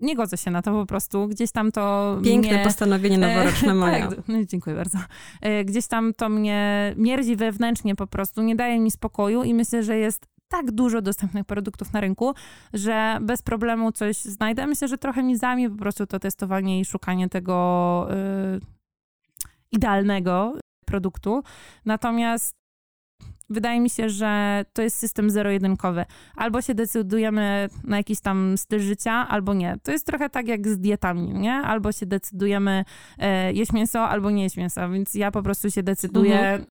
nie 0.00 0.16
godzę 0.16 0.36
się 0.36 0.50
na 0.50 0.62
to 0.62 0.72
po 0.72 0.86
prostu. 0.86 1.28
Gdzieś 1.28 1.52
tam 1.52 1.72
to. 1.72 2.16
Piękne 2.24 2.52
mnie, 2.52 2.64
postanowienie 2.64 3.18
noworoczne 3.18 3.74
moje. 3.84 4.08
tak, 4.08 4.28
no, 4.28 4.44
dziękuję 4.44 4.76
bardzo. 4.76 4.98
E, 5.40 5.64
gdzieś 5.64 5.86
tam 5.86 6.14
to 6.14 6.28
mnie 6.28 6.92
mierdzi 6.96 7.36
wewnętrznie 7.36 7.94
po 7.96 8.06
prostu, 8.06 8.42
nie 8.42 8.56
daje 8.56 8.80
mi 8.80 8.90
spokoju 8.90 9.42
i 9.42 9.54
myślę, 9.54 9.82
że 9.82 9.98
jest 9.98 10.26
tak 10.48 10.70
dużo 10.70 11.02
dostępnych 11.02 11.44
produktów 11.44 11.92
na 11.92 12.00
rynku, 12.00 12.34
że 12.72 13.18
bez 13.20 13.42
problemu 13.42 13.92
coś 13.92 14.16
znajdę. 14.16 14.66
Myślę, 14.66 14.88
że 14.88 14.98
trochę 14.98 15.22
mi 15.22 15.36
zajmie 15.36 15.70
po 15.70 15.76
prostu 15.76 16.06
to 16.06 16.18
testowanie 16.18 16.80
i 16.80 16.84
szukanie 16.84 17.28
tego 17.28 18.06
yy, 18.10 18.60
idealnego 19.72 20.52
produktu. 20.86 21.42
Natomiast 21.84 22.59
wydaje 23.50 23.80
mi 23.80 23.90
się, 23.90 24.08
że 24.08 24.64
to 24.72 24.82
jest 24.82 24.96
system 24.96 25.30
zero-jedynkowy. 25.30 26.04
Albo 26.36 26.62
się 26.62 26.74
decydujemy 26.74 27.68
na 27.84 27.96
jakiś 27.96 28.20
tam 28.20 28.58
styl 28.58 28.80
życia, 28.80 29.12
albo 29.28 29.54
nie. 29.54 29.76
To 29.82 29.92
jest 29.92 30.06
trochę 30.06 30.30
tak 30.30 30.48
jak 30.48 30.68
z 30.68 30.78
dietami, 30.78 31.22
nie? 31.22 31.52
Albo 31.52 31.92
się 31.92 32.06
decydujemy 32.06 32.84
e, 33.18 33.52
jeść 33.52 33.72
mięso, 33.72 34.08
albo 34.08 34.30
nie 34.30 34.42
jeść 34.42 34.56
mięsa, 34.56 34.88
więc 34.88 35.14
ja 35.14 35.30
po 35.30 35.42
prostu 35.42 35.70
się 35.70 35.82
decyduję 35.82 36.40
mhm. 36.40 36.64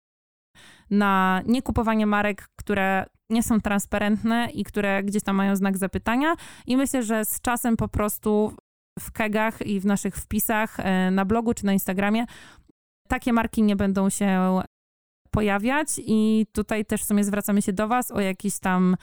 na 0.90 1.42
nie 1.46 1.62
kupowanie 1.62 2.06
marek, 2.06 2.48
które 2.56 3.06
nie 3.30 3.42
są 3.42 3.60
transparentne 3.60 4.48
i 4.54 4.64
które 4.64 5.02
gdzieś 5.02 5.22
tam 5.22 5.36
mają 5.36 5.56
znak 5.56 5.78
zapytania 5.78 6.34
i 6.66 6.76
myślę, 6.76 7.02
że 7.02 7.24
z 7.24 7.40
czasem 7.40 7.76
po 7.76 7.88
prostu 7.88 8.54
w 9.00 9.12
kegach 9.12 9.66
i 9.66 9.80
w 9.80 9.86
naszych 9.86 10.16
wpisach 10.16 10.80
e, 10.80 11.10
na 11.10 11.24
blogu 11.24 11.54
czy 11.54 11.66
na 11.66 11.72
Instagramie 11.72 12.24
takie 13.08 13.32
marki 13.32 13.62
nie 13.62 13.76
będą 13.76 14.10
się 14.10 14.60
pojawiać 15.30 15.88
i 16.06 16.46
tutaj 16.52 16.84
też 16.84 17.02
w 17.02 17.06
sumie 17.06 17.24
zwracamy 17.24 17.62
się 17.62 17.72
do 17.72 17.88
Was 17.88 18.10
o 18.10 18.20
jakiś 18.20 18.58
tam 18.58 18.96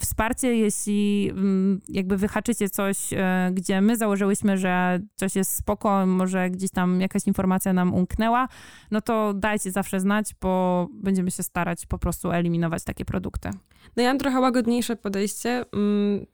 wsparcie, 0.00 0.56
jeśli 0.56 1.28
mm, 1.30 1.80
jakby 1.88 2.16
wyhaczycie 2.16 2.68
coś, 2.70 3.12
e, 3.12 3.50
gdzie 3.52 3.80
my 3.80 3.96
założyłyśmy, 3.96 4.58
że 4.58 5.00
coś 5.16 5.36
jest 5.36 5.56
spoko, 5.56 6.06
może 6.06 6.50
gdzieś 6.50 6.70
tam 6.70 7.00
jakaś 7.00 7.26
informacja 7.26 7.72
nam 7.72 7.94
umknęła, 7.94 8.48
no 8.90 9.00
to 9.00 9.34
dajcie 9.34 9.70
zawsze 9.70 10.00
znać, 10.00 10.34
bo 10.40 10.86
będziemy 10.92 11.30
się 11.30 11.42
starać 11.42 11.86
po 11.86 11.98
prostu 11.98 12.30
eliminować 12.30 12.84
takie 12.84 13.04
produkty. 13.04 13.50
No 13.96 14.02
ja 14.02 14.10
mam 14.10 14.18
trochę 14.18 14.40
łagodniejsze 14.40 14.96
podejście, 14.96 15.64
mm, 15.72 16.26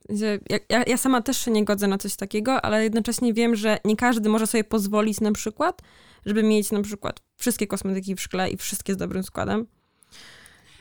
ja, 0.69 0.83
ja 0.87 0.97
sama 0.97 1.21
też 1.21 1.45
się 1.45 1.51
nie 1.51 1.65
godzę 1.65 1.87
na 1.87 1.97
coś 1.97 2.15
takiego, 2.15 2.61
ale 2.61 2.83
jednocześnie 2.83 3.33
wiem, 3.33 3.55
że 3.55 3.77
nie 3.85 3.95
każdy 3.95 4.29
może 4.29 4.47
sobie 4.47 4.63
pozwolić 4.63 5.21
na 5.21 5.31
przykład, 5.31 5.81
żeby 6.25 6.43
mieć 6.43 6.71
na 6.71 6.81
przykład 6.81 7.24
wszystkie 7.37 7.67
kosmetyki 7.67 8.15
w 8.15 8.21
szkle 8.21 8.49
i 8.49 8.57
wszystkie 8.57 8.93
z 8.93 8.97
dobrym 8.97 9.23
składem. 9.23 9.67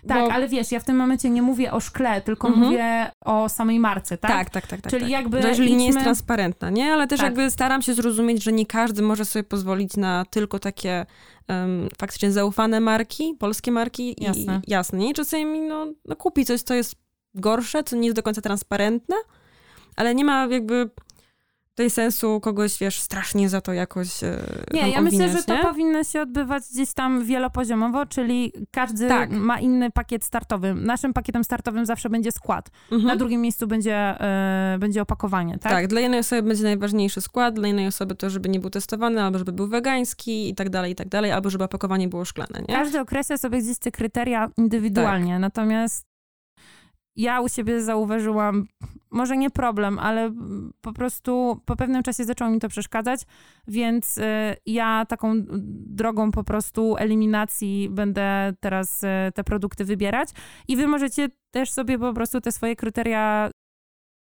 Tak, 0.09 0.21
bo... 0.21 0.33
ale 0.33 0.49
wiesz, 0.49 0.73
ja 0.73 0.81
w 0.81 0.85
tym 0.85 0.97
momencie 0.97 1.31
nie 1.31 1.43
mówię 1.43 1.73
o 1.73 1.81
szkle, 1.81 2.21
tylko 2.21 2.49
mhm. 2.49 2.67
mówię 2.67 3.11
o 3.25 3.49
samej 3.49 3.79
marce, 3.79 4.19
tak? 4.19 4.31
Tak, 4.31 4.51
tak, 4.51 4.67
tak. 4.67 4.81
tak 4.81 4.91
Czyli 4.91 5.03
tak. 5.03 5.11
jakby. 5.11 5.43
Że 5.43 5.49
jeżeli 5.49 5.77
nie 5.77 5.87
jest 5.87 5.99
transparentna, 5.99 6.71
nie? 6.71 6.93
Ale 6.93 7.07
też 7.07 7.21
tak. 7.21 7.27
jakby 7.27 7.51
staram 7.51 7.83
się 7.83 7.95
zrozumieć, 7.95 8.43
że 8.43 8.53
nie 8.53 8.67
każdy 8.67 9.03
może 9.03 9.25
sobie 9.25 9.43
pozwolić 9.43 9.97
na 9.97 10.25
tylko 10.31 10.59
takie 10.59 11.07
um, 11.49 11.89
faktycznie 11.99 12.33
zaufane 12.33 12.81
marki, 12.81 13.37
polskie 13.39 13.73
marki. 13.73 14.17
Jasne. 14.19 14.61
I, 14.67 14.71
jasne, 14.71 14.99
nie? 14.99 15.15
Czasami 15.15 15.61
no, 15.61 15.87
no 16.05 16.17
kupi 16.17 16.45
coś, 16.45 16.63
co 16.63 16.75
jest 16.75 16.95
gorsze, 17.35 17.85
co 17.85 17.97
nie 17.97 18.07
jest 18.07 18.17
do 18.17 18.23
końca 18.23 18.41
transparentne, 18.41 19.17
ale 19.97 20.15
nie 20.15 20.25
ma 20.25 20.47
jakby 20.47 20.91
tutaj 21.75 21.91
sensu 21.91 22.41
kogoś, 22.41 22.79
wiesz, 22.79 23.01
strasznie 23.01 23.49
za 23.49 23.61
to 23.61 23.73
jakoś 23.73 24.25
e, 24.25 24.39
Nie, 24.73 24.91
ja 24.91 25.01
myślę, 25.01 25.29
że 25.29 25.43
to 25.43 25.59
powinno 25.63 26.05
się 26.05 26.21
odbywać 26.21 26.63
gdzieś 26.73 26.93
tam 26.93 27.25
wielopoziomowo, 27.25 28.07
czyli 28.07 28.53
każdy 28.71 29.09
tak. 29.09 29.31
ma 29.31 29.61
inny 29.61 29.91
pakiet 29.91 30.25
startowy. 30.25 30.75
Naszym 30.75 31.13
pakietem 31.13 31.45
startowym 31.45 31.87
zawsze 31.87 32.11
będzie 32.11 32.33
skład. 32.33 32.71
Mhm. 32.93 33.07
Na 33.09 33.17
drugim 33.17 33.41
miejscu 33.41 33.67
będzie, 33.67 34.15
y, 34.75 34.79
będzie 34.79 35.03
opakowanie, 35.03 35.59
tak? 35.59 35.73
Tak, 35.73 35.87
dla 35.87 36.01
jednej 36.01 36.21
osoby 36.21 36.43
będzie 36.43 36.63
najważniejszy 36.63 37.21
skład, 37.21 37.55
dla 37.55 37.69
innej 37.69 37.87
osoby 37.87 38.15
to, 38.15 38.31
żeby 38.31 38.49
nie 38.49 38.61
był 38.61 38.71
testowany, 38.71 39.23
albo 39.23 39.39
żeby 39.39 39.53
był 39.53 39.67
wegański 39.67 40.49
i 40.49 40.55
tak 40.55 40.71
dalej, 40.71 40.93
i 40.93 40.95
tak 40.95 41.09
dalej, 41.09 41.33
albo 41.33 41.51
żeby 41.51 41.65
opakowanie 41.65 42.09
było 42.09 42.25
szklane, 42.25 42.63
nie? 42.69 42.75
Każdy 42.75 43.01
określa 43.01 43.37
sobie 43.37 43.59
gdzieś 43.59 43.79
te 43.79 43.91
kryteria 43.91 44.51
indywidualnie, 44.57 45.33
tak. 45.33 45.41
natomiast 45.41 46.14
ja 47.17 47.41
u 47.41 47.49
siebie 47.49 47.83
zauważyłam, 47.83 48.67
może 49.11 49.37
nie 49.37 49.51
problem, 49.51 49.99
ale 49.99 50.35
po 50.81 50.93
prostu 50.93 51.61
po 51.65 51.77
pewnym 51.77 52.03
czasie 52.03 52.25
zaczęło 52.25 52.51
mi 52.51 52.61
to 52.61 52.69
przeszkadzać, 52.69 53.21
więc 53.69 54.19
y, 54.19 54.23
ja 54.67 55.07
taką 55.09 55.35
drogą 55.87 56.31
po 56.31 56.45
prostu 56.45 56.97
eliminacji 56.97 57.89
będę 57.91 58.53
teraz 58.61 59.05
y, 59.05 59.09
te 59.35 59.45
produkty 59.45 59.85
wybierać 59.85 60.29
i 60.69 60.77
wy 60.77 60.87
możecie 60.87 61.29
też 61.51 61.73
sobie 61.73 61.99
po 61.99 62.13
prostu 62.13 62.41
te 62.41 62.53
swoje 62.53 62.77
kryteria 62.77 63.51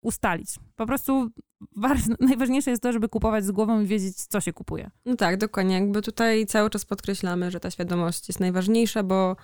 ustalić. 0.02 0.48
Po 0.76 0.86
prostu 0.86 1.30
najważniejsze 2.20 2.70
jest 2.70 2.82
to, 2.82 2.92
żeby 2.92 3.08
kupować 3.08 3.44
z 3.44 3.50
głową 3.50 3.80
i 3.80 3.86
wiedzieć, 3.86 4.16
co 4.16 4.40
się 4.40 4.52
kupuje. 4.52 4.90
No 5.04 5.16
tak, 5.16 5.36
dokładnie. 5.36 5.74
Jakby 5.74 6.02
tutaj 6.02 6.46
cały 6.46 6.70
czas 6.70 6.84
podkreślamy, 6.84 7.50
że 7.50 7.60
ta 7.60 7.70
świadomość 7.70 8.28
jest 8.28 8.40
najważniejsza, 8.40 9.02
bo 9.02 9.36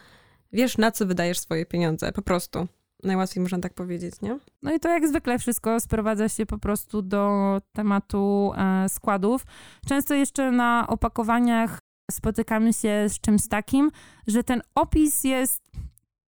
wiesz, 0.53 0.79
na 0.79 0.91
co 0.91 1.07
wydajesz 1.07 1.39
swoje 1.39 1.67
pieniądze, 1.67 2.13
po 2.13 2.23
prostu. 2.23 2.69
Najłatwiej 3.03 3.43
można 3.43 3.59
tak 3.59 3.75
powiedzieć, 3.75 4.21
nie? 4.23 4.39
No 4.63 4.73
i 4.73 4.81
to 4.81 4.89
jak 4.89 5.09
zwykle 5.09 5.39
wszystko 5.39 5.81
sprowadza 5.81 6.29
się 6.29 6.47
po 6.47 6.59
prostu 6.59 7.03
do 7.03 7.59
tematu 7.73 8.53
e, 8.57 8.89
składów. 8.89 9.47
Często 9.87 10.15
jeszcze 10.15 10.51
na 10.51 10.87
opakowaniach 10.89 11.79
spotykamy 12.11 12.73
się 12.73 13.09
z 13.09 13.21
czymś 13.21 13.49
takim, 13.49 13.91
że 14.27 14.45
ten 14.45 14.63
opis 14.75 15.25
jest 15.25 15.63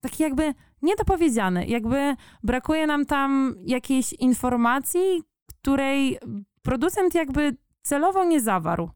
taki 0.01 0.23
jakby 0.23 0.53
niedopowiedziany. 0.81 1.67
Jakby 1.67 2.15
brakuje 2.43 2.88
nam 2.88 3.05
tam 3.05 3.55
jakiejś 3.65 4.13
informacji, 4.13 5.23
której 5.47 6.17
producent 6.61 7.15
jakby 7.15 7.57
celowo 7.81 8.23
nie 8.23 8.41
zawarł. 8.41 8.89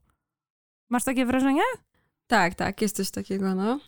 Masz 0.90 1.04
takie 1.04 1.26
wrażenie? 1.26 1.62
Tak, 2.26 2.54
tak, 2.54 2.82
jest 2.82 2.96
coś 2.96 3.10
takiego, 3.10 3.54
no. 3.54 3.80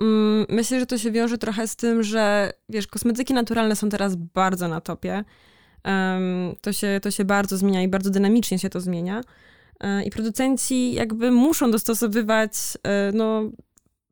Mm, 0.00 0.46
myślę, 0.48 0.80
że 0.80 0.86
to 0.86 0.98
się 0.98 1.10
wiąże 1.10 1.38
trochę 1.38 1.68
z 1.68 1.76
tym, 1.76 2.02
że 2.02 2.52
wiesz, 2.68 2.86
kosmetyki 2.86 3.34
naturalne 3.34 3.76
są 3.76 3.88
teraz 3.88 4.16
bardzo 4.16 4.68
na 4.68 4.80
topie. 4.80 5.24
To, 6.60 6.72
się, 6.72 7.00
to 7.02 7.10
się 7.10 7.24
bardzo 7.24 7.56
zmienia 7.56 7.82
i 7.82 7.88
bardzo 7.88 8.10
dynamicznie 8.10 8.58
się 8.58 8.70
to 8.70 8.80
zmienia. 8.80 9.20
E, 9.80 10.04
I 10.04 10.10
producenci 10.10 10.92
jakby 10.92 11.30
muszą 11.30 11.70
dostosowywać 11.70 12.52
e, 12.82 13.12
no, 13.12 13.42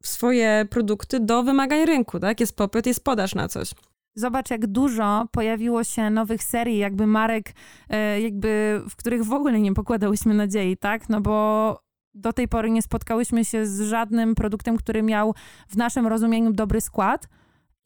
swoje 0.03 0.67
produkty 0.71 1.21
do 1.21 1.43
wymagań 1.43 1.85
rynku, 1.85 2.21
tak? 2.21 2.41
Jest 2.41 2.57
popyt, 2.57 2.87
jest 2.87 3.05
podaż 3.05 3.35
na 3.35 3.49
coś. 3.49 3.71
Zobacz, 4.15 4.51
jak 4.51 4.67
dużo 4.67 5.27
pojawiło 5.33 5.85
się 5.85 6.11
nowych 6.11 6.43
serii, 6.43 6.79
jakby 6.79 7.07
marek, 7.07 7.53
e, 7.91 8.21
jakby, 8.21 8.83
w 8.91 8.97
których 8.97 9.25
w 9.25 9.33
ogóle 9.33 9.61
nie 9.61 9.75
pokładałyśmy 9.75 10.35
nadziei, 10.35 10.77
tak? 10.77 11.09
No 11.09 11.21
bo 11.21 11.79
do 12.15 12.33
tej 12.33 12.49
pory 12.49 12.71
nie 12.71 12.83
spotkałyśmy 12.83 13.45
się 13.45 13.67
z 13.67 13.81
żadnym 13.81 14.35
produktem, 14.35 14.77
który 14.77 15.03
miał 15.03 15.35
w 15.69 15.77
naszym 15.77 16.07
rozumieniu 16.07 16.53
dobry 16.53 16.81
skład. 16.81 17.29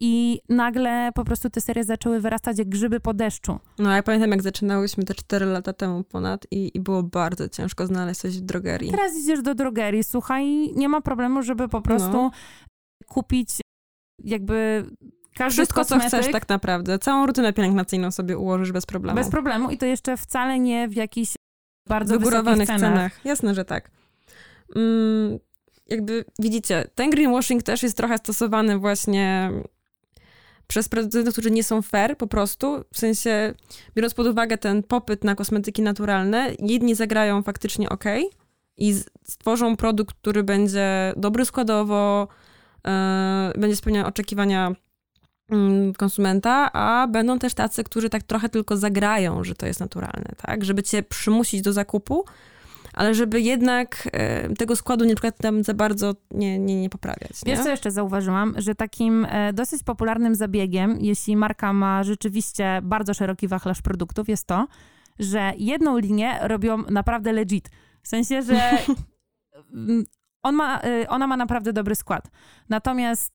I 0.01 0.41
nagle 0.49 1.11
po 1.15 1.25
prostu 1.25 1.51
te 1.51 1.61
serie 1.61 1.85
zaczęły 1.85 2.21
wyrastać 2.21 2.59
jak 2.59 2.69
grzyby 2.69 3.01
po 3.01 3.15
deszczu. 3.15 3.59
No, 3.79 3.93
ja 3.97 4.03
pamiętam, 4.03 4.31
jak 4.31 4.43
zaczynałyśmy 4.43 5.05
te 5.05 5.15
4 5.15 5.47
lata 5.47 5.73
temu 5.73 6.05
ponad 6.05 6.47
i, 6.51 6.71
i 6.75 6.81
było 6.81 7.03
bardzo 7.03 7.49
ciężko 7.49 7.87
znaleźć 7.87 8.21
coś 8.21 8.39
w 8.39 8.41
drogerii. 8.41 8.91
Teraz 8.91 9.17
idziesz 9.17 9.43
do 9.43 9.55
drogerii, 9.55 10.05
słuchaj, 10.05 10.73
nie 10.77 10.89
ma 10.89 11.01
problemu, 11.01 11.43
żeby 11.43 11.69
po 11.69 11.81
prostu 11.83 12.13
no. 12.13 12.31
kupić 13.07 13.51
jakby 14.25 14.85
każdy 15.35 15.57
Wszystko, 15.57 15.85
co 15.85 15.99
chcesz 15.99 16.33
tak 16.33 16.49
naprawdę. 16.49 16.99
Całą 16.99 17.27
rutynę 17.27 17.53
pielęgnacyjną 17.53 18.11
sobie 18.11 18.39
ułożysz 18.39 18.73
bez 18.73 18.87
problemu. 18.87 19.17
Bez 19.17 19.31
problemu 19.31 19.71
i 19.71 19.79
to 19.79 19.87
jeszcze 19.87 20.17
wcale 20.17 20.59
nie 20.59 20.89
w 20.89 20.97
jakichś 20.97 21.35
bardzo 21.89 22.19
wygórowanych 22.19 22.67
cenach. 22.67 22.81
cenach. 22.81 23.25
Jasne, 23.25 23.55
że 23.55 23.65
tak. 23.65 23.91
Mm, 24.77 25.39
jakby 25.89 26.25
widzicie, 26.39 26.85
ten 26.95 27.11
greenwashing 27.11 27.63
też 27.63 27.83
jest 27.83 27.97
trochę 27.97 28.19
stosowany 28.19 28.79
właśnie 28.79 29.51
przez 30.67 30.89
producentów, 30.89 31.35
którzy 31.35 31.51
nie 31.51 31.65
są 31.65 31.83
fair 31.83 32.17
po 32.17 32.27
prostu, 32.27 32.85
w 32.93 32.99
sensie 32.99 33.55
biorąc 33.95 34.15
pod 34.15 34.27
uwagę 34.27 34.59
ten 34.59 34.83
popyt 34.83 35.25
na 35.25 35.35
kosmetyki 35.35 35.83
naturalne, 35.83 36.51
jedni 36.59 36.95
zagrają 36.95 37.43
faktycznie 37.43 37.89
ok 37.89 38.05
i 38.77 38.95
stworzą 39.25 39.77
produkt, 39.77 40.17
który 40.17 40.43
będzie 40.43 41.13
dobry 41.17 41.45
składowo, 41.45 42.29
yy, 42.85 42.91
będzie 43.61 43.77
spełniał 43.77 44.07
oczekiwania 44.07 44.73
yy, 45.51 45.93
konsumenta, 45.97 46.73
a 46.73 47.07
będą 47.07 47.39
też 47.39 47.55
tacy, 47.55 47.85
którzy 47.85 48.11
tak 48.11 48.23
trochę 48.23 48.49
tylko 48.49 48.77
zagrają, 48.77 49.45
że 49.45 49.55
to 49.55 49.67
jest 49.67 49.81
naturalne, 49.81 50.33
tak, 50.37 50.65
żeby 50.65 50.83
cię 50.83 51.03
przymusić 51.03 51.63
do 51.63 51.73
zakupu, 51.73 52.25
ale 52.93 53.15
żeby 53.15 53.41
jednak 53.41 54.09
e, 54.13 54.55
tego 54.55 54.77
składu 54.77 55.05
na 55.05 55.15
przykład 55.15 55.39
tam 55.39 55.65
za 55.65 55.75
bardzo 55.75 56.15
nie, 56.31 56.59
nie, 56.59 56.81
nie 56.81 56.91
poprawiać. 56.91 57.45
Nie? 57.45 57.53
Wiesz, 57.53 57.65
co 57.65 57.71
jeszcze 57.71 57.91
zauważyłam? 57.91 58.55
Że 58.57 58.75
takim 58.75 59.27
e, 59.31 59.53
dosyć 59.53 59.83
popularnym 59.83 60.35
zabiegiem, 60.35 60.99
jeśli 61.01 61.37
marka 61.37 61.73
ma 61.73 62.03
rzeczywiście 62.03 62.81
bardzo 62.83 63.15
szeroki 63.15 63.49
wachlarz 63.49 63.83
produktów, 63.83 64.29
jest 64.29 64.47
to, 64.47 64.67
że 65.19 65.53
jedną 65.59 65.99
linię 65.99 66.39
robią 66.43 66.79
naprawdę 66.91 67.33
legit. 67.33 67.71
W 68.03 68.09
sensie, 68.09 68.43
że 68.43 68.71
on 70.43 70.55
ma, 70.55 70.81
e, 70.81 71.09
ona 71.09 71.27
ma 71.27 71.37
naprawdę 71.37 71.73
dobry 71.73 71.95
skład. 71.95 72.31
Natomiast 72.69 73.33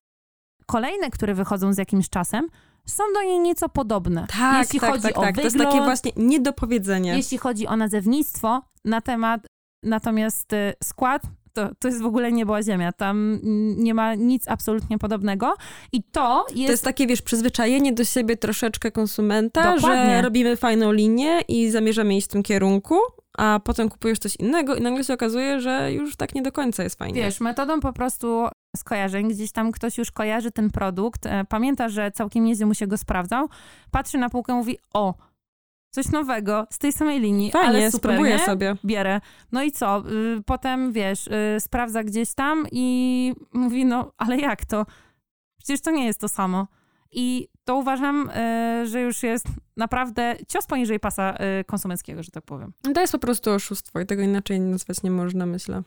kolejne, 0.66 1.10
które 1.10 1.34
wychodzą 1.34 1.72
z 1.72 1.78
jakimś 1.78 2.08
czasem, 2.08 2.48
są 2.86 3.04
do 3.14 3.22
niej 3.22 3.40
nieco 3.40 3.68
podobne. 3.68 4.26
Tak, 4.38 4.64
jeśli 4.64 4.80
tak, 4.80 4.90
chodzi 4.90 5.02
tak, 5.02 5.18
o 5.18 5.20
tak. 5.20 5.36
Wygląd, 5.36 5.52
to 5.54 5.58
jest 5.58 5.70
takie 5.70 5.84
właśnie 5.84 6.12
niedopowiedzenie. 6.16 7.16
Jeśli 7.16 7.38
chodzi 7.38 7.66
o 7.66 7.76
nazewnictwo 7.76 8.62
na 8.84 9.00
temat 9.00 9.46
Natomiast 9.84 10.52
y, 10.52 10.74
skład 10.84 11.22
to, 11.52 11.68
to 11.78 11.88
jest 11.88 12.02
w 12.02 12.06
ogóle 12.06 12.32
niebo 12.32 12.62
ziemia. 12.62 12.92
Tam 12.92 13.40
nie 13.76 13.94
ma 13.94 14.14
nic 14.14 14.48
absolutnie 14.48 14.98
podobnego. 14.98 15.54
I 15.92 16.02
to 16.02 16.46
jest... 16.48 16.66
To 16.66 16.72
jest 16.72 16.84
takie, 16.84 17.06
wiesz, 17.06 17.22
przyzwyczajenie 17.22 17.92
do 17.92 18.04
siebie 18.04 18.36
troszeczkę 18.36 18.90
konsumenta, 18.90 19.74
Dokładnie. 19.74 20.16
że 20.16 20.22
robimy 20.22 20.56
fajną 20.56 20.92
linię 20.92 21.40
i 21.48 21.70
zamierzamy 21.70 22.16
iść 22.16 22.26
w 22.26 22.30
tym 22.30 22.42
kierunku, 22.42 22.98
a 23.38 23.60
potem 23.64 23.88
kupujesz 23.88 24.18
coś 24.18 24.36
innego 24.36 24.74
i 24.74 24.80
nagle 24.80 25.04
się 25.04 25.14
okazuje, 25.14 25.60
że 25.60 25.92
już 25.92 26.16
tak 26.16 26.34
nie 26.34 26.42
do 26.42 26.52
końca 26.52 26.82
jest 26.82 26.98
fajnie. 26.98 27.22
Wiesz, 27.22 27.40
metodą 27.40 27.80
po 27.80 27.92
prostu 27.92 28.46
skojarzeń, 28.76 29.28
gdzieś 29.28 29.52
tam 29.52 29.72
ktoś 29.72 29.98
już 29.98 30.10
kojarzy 30.10 30.50
ten 30.50 30.70
produkt, 30.70 31.26
e, 31.26 31.44
pamięta, 31.44 31.88
że 31.88 32.10
całkiem 32.10 32.44
nieźle 32.44 32.66
mu 32.66 32.74
się 32.74 32.86
go 32.86 32.98
sprawdzał, 32.98 33.48
patrzy 33.90 34.18
na 34.18 34.30
półkę 34.30 34.52
i 34.52 34.56
mówi, 34.56 34.78
o, 34.94 35.14
coś 35.94 36.08
nowego 36.08 36.66
z 36.70 36.78
tej 36.78 36.92
samej 36.92 37.20
linii, 37.20 37.50
Fajnie, 37.50 37.68
ale 37.68 37.90
super, 37.90 38.10
spróbuję 38.10 38.36
nie? 38.36 38.44
sobie. 38.44 38.76
Bierę. 38.84 39.20
No 39.52 39.62
i 39.62 39.72
co? 39.72 40.04
Y, 40.10 40.42
potem, 40.46 40.92
wiesz, 40.92 41.26
y, 41.26 41.60
sprawdza 41.60 42.04
gdzieś 42.04 42.34
tam 42.34 42.66
i 42.72 43.32
mówi, 43.52 43.84
no, 43.84 44.12
ale 44.16 44.36
jak 44.36 44.64
to? 44.64 44.86
Przecież 45.58 45.80
to 45.80 45.90
nie 45.90 46.06
jest 46.06 46.20
to 46.20 46.28
samo. 46.28 46.66
I 47.12 47.48
to 47.64 47.76
uważam, 47.76 48.30
y, 48.30 48.86
że 48.86 49.00
już 49.00 49.22
jest 49.22 49.46
naprawdę 49.76 50.36
cios 50.48 50.66
poniżej 50.66 51.00
pasa 51.00 51.36
konsumenckiego, 51.66 52.22
że 52.22 52.30
tak 52.30 52.44
powiem. 52.44 52.72
To 52.94 53.00
jest 53.00 53.12
po 53.12 53.18
prostu 53.18 53.50
oszustwo 53.50 54.00
i 54.00 54.06
tego 54.06 54.22
inaczej 54.22 54.60
nazwać 54.60 55.02
nie 55.02 55.10
można, 55.10 55.46
myślę 55.46 55.82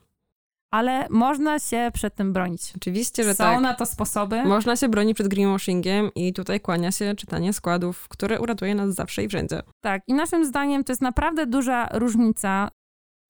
ale 0.71 1.07
można 1.09 1.59
się 1.59 1.91
przed 1.93 2.15
tym 2.15 2.33
bronić. 2.33 2.73
Oczywiście, 2.75 3.23
że 3.23 3.33
Są 3.33 3.37
tak. 3.37 3.55
Są 3.55 3.61
na 3.61 3.73
to 3.73 3.85
sposoby. 3.85 4.43
Można 4.43 4.75
się 4.75 4.89
bronić 4.89 5.15
przed 5.15 5.27
greenwashingiem 5.27 6.09
i 6.15 6.33
tutaj 6.33 6.59
kłania 6.59 6.91
się 6.91 7.15
czytanie 7.15 7.53
składów, 7.53 8.07
które 8.07 8.39
uratuje 8.39 8.75
nas 8.75 8.95
zawsze 8.95 9.23
i 9.23 9.27
wszędzie. 9.27 9.61
Tak, 9.83 10.01
i 10.07 10.13
naszym 10.13 10.45
zdaniem 10.45 10.83
to 10.83 10.91
jest 10.91 11.01
naprawdę 11.01 11.45
duża 11.45 11.89
różnica 11.93 12.69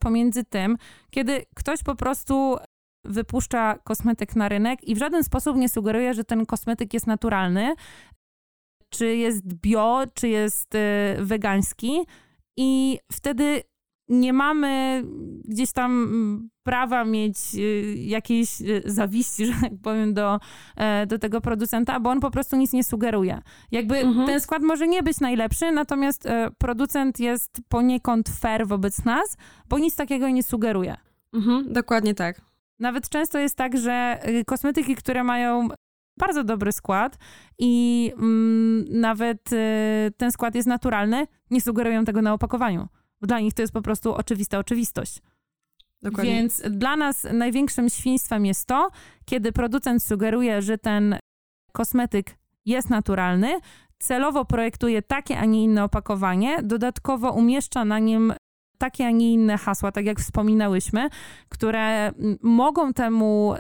pomiędzy 0.04 0.44
tym, 0.44 0.78
kiedy 1.12 1.44
ktoś 1.56 1.84
po 1.84 1.96
prostu 1.96 2.58
wypuszcza 3.06 3.80
kosmetyk 3.84 4.36
na 4.36 4.50
rynek 4.50 4.84
i 4.84 4.96
w 4.96 4.98
żaden 4.98 5.24
sposób 5.24 5.58
nie 5.58 5.70
sugeruje, 5.70 6.14
że 6.14 6.24
ten 6.24 6.46
kosmetyk 6.46 6.94
jest 6.94 7.08
naturalny, 7.08 7.76
czy 8.90 9.16
jest 9.16 9.54
bio, 9.54 10.04
czy 10.14 10.28
jest 10.28 10.76
y, 10.76 10.80
wegański 11.20 12.06
i 12.58 13.00
wtedy 13.12 13.64
nie 14.10 14.34
mamy 14.34 15.04
gdzieś 15.46 15.72
tam 15.72 15.92
mm, 15.92 16.50
prawa 16.64 17.06
mieć 17.06 17.38
y, 17.56 17.96
jakiejś 17.98 18.62
y, 18.62 18.82
zawiści, 18.86 19.46
że 19.54 19.54
tak 19.62 19.72
powiem, 19.84 20.14
do, 20.14 20.40
e, 20.76 21.08
do 21.08 21.20
tego 21.20 21.42
producenta, 21.42 22.00
bo 22.00 22.10
on 22.10 22.20
po 22.20 22.32
prostu 22.32 22.56
nic 22.56 22.74
nie 22.74 22.84
sugeruje. 22.84 23.42
Jakby 23.72 23.98
mhm. 23.98 24.28
ten 24.28 24.40
skład 24.40 24.62
może 24.62 24.88
nie 24.88 25.04
być 25.04 25.20
najlepszy, 25.20 25.72
natomiast 25.72 26.26
e, 26.26 26.50
producent 26.58 27.20
jest 27.20 27.62
poniekąd 27.70 28.30
fair 28.30 28.68
wobec 28.68 29.06
nas, 29.06 29.38
bo 29.70 29.80
nic 29.80 29.96
takiego 29.96 30.30
nie 30.30 30.44
sugeruje. 30.44 30.98
Mhm, 31.34 31.74
dokładnie 31.74 32.16
tak. 32.16 32.42
Nawet 32.80 33.10
często 33.10 33.40
jest 33.40 33.56
tak, 33.56 33.78
że 33.78 34.20
y, 34.28 34.46
kosmetyki, 34.46 34.96
które 34.96 35.24
mają 35.24 35.68
bardzo 36.18 36.44
dobry 36.44 36.72
skład 36.72 37.18
i 37.60 38.14
mm, 38.18 38.86
nawet 38.90 39.54
y, 39.54 40.12
ten 40.18 40.32
skład 40.32 40.56
jest 40.56 40.68
naturalny, 40.68 41.28
nie 41.52 41.62
sugerują 41.62 42.06
tego 42.06 42.22
na 42.22 42.34
opakowaniu. 42.34 42.88
Dla 43.22 43.40
nich 43.40 43.54
to 43.54 43.62
jest 43.62 43.74
po 43.74 43.82
prostu 43.82 44.16
oczywista 44.16 44.58
oczywistość. 44.58 45.22
Dokładnie. 46.02 46.32
Więc 46.32 46.62
dla 46.70 46.96
nas 46.96 47.28
największym 47.34 47.90
świństwem 47.90 48.46
jest 48.46 48.66
to, 48.66 48.90
kiedy 49.26 49.52
producent 49.52 50.04
sugeruje, 50.04 50.62
że 50.62 50.78
ten 50.78 51.20
kosmetyk 51.72 52.38
jest 52.66 52.90
naturalny, 52.90 53.60
celowo 54.00 54.46
projektuje 54.46 55.02
takie, 55.02 55.40
a 55.40 55.46
nie 55.46 55.64
inne 55.64 55.84
opakowanie, 55.84 56.64
dodatkowo 56.64 57.32
umieszcza 57.32 57.86
na 57.86 58.00
nim 58.00 58.34
takie, 58.78 59.08
a 59.08 59.12
nie 59.12 59.34
inne 59.34 59.58
hasła, 59.58 59.92
tak 59.92 60.06
jak 60.06 60.20
wspominałyśmy, 60.20 61.10
które 61.50 62.12
mogą 62.42 62.94
temu 62.94 63.56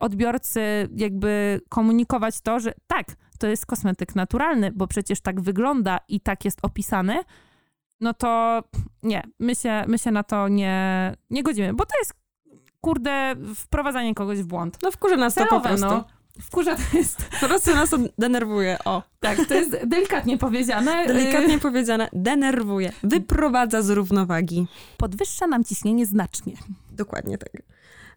odbiorcy 0.00 0.88
jakby 0.96 1.60
komunikować 1.68 2.40
to, 2.40 2.60
że 2.60 2.72
tak, 2.86 3.06
to 3.38 3.46
jest 3.46 3.66
kosmetyk 3.66 4.14
naturalny, 4.14 4.72
bo 4.72 4.86
przecież 4.86 5.20
tak 5.20 5.40
wygląda 5.40 5.98
i 6.08 6.20
tak 6.20 6.44
jest 6.44 6.58
opisany, 6.62 7.22
no 8.00 8.14
to 8.14 8.62
nie, 9.02 9.22
my 9.38 9.54
się, 9.54 9.84
my 9.88 9.98
się 9.98 10.10
na 10.10 10.22
to 10.22 10.48
nie, 10.48 11.16
nie 11.30 11.42
godzimy, 11.42 11.74
bo 11.74 11.86
to 11.86 11.98
jest, 11.98 12.14
kurde, 12.80 13.34
wprowadzanie 13.54 14.14
kogoś 14.14 14.38
w 14.38 14.46
błąd. 14.46 14.78
No 14.82 14.90
wkurza 14.90 15.16
nas 15.16 15.34
Celowe, 15.34 15.50
to 15.50 15.60
po 15.60 15.68
prostu. 15.68 15.86
No. 15.86 16.04
Wkurza 16.42 16.76
to 16.76 16.96
jest... 16.96 17.28
Po 17.40 17.48
prostu 17.48 17.74
nas 17.74 17.90
to 17.90 17.98
denerwuje, 18.18 18.78
o. 18.84 19.02
Tak, 19.20 19.46
to 19.48 19.54
jest 19.54 19.86
delikatnie 19.86 20.38
powiedziane. 20.38 21.06
Delikatnie 21.06 21.58
powiedziane, 21.58 22.08
denerwuje, 22.12 22.92
wyprowadza 23.02 23.82
z 23.82 23.90
równowagi. 23.90 24.66
Podwyższa 24.96 25.46
nam 25.46 25.64
ciśnienie 25.64 26.06
znacznie. 26.06 26.52
Dokładnie 26.90 27.38
tak. 27.38 27.50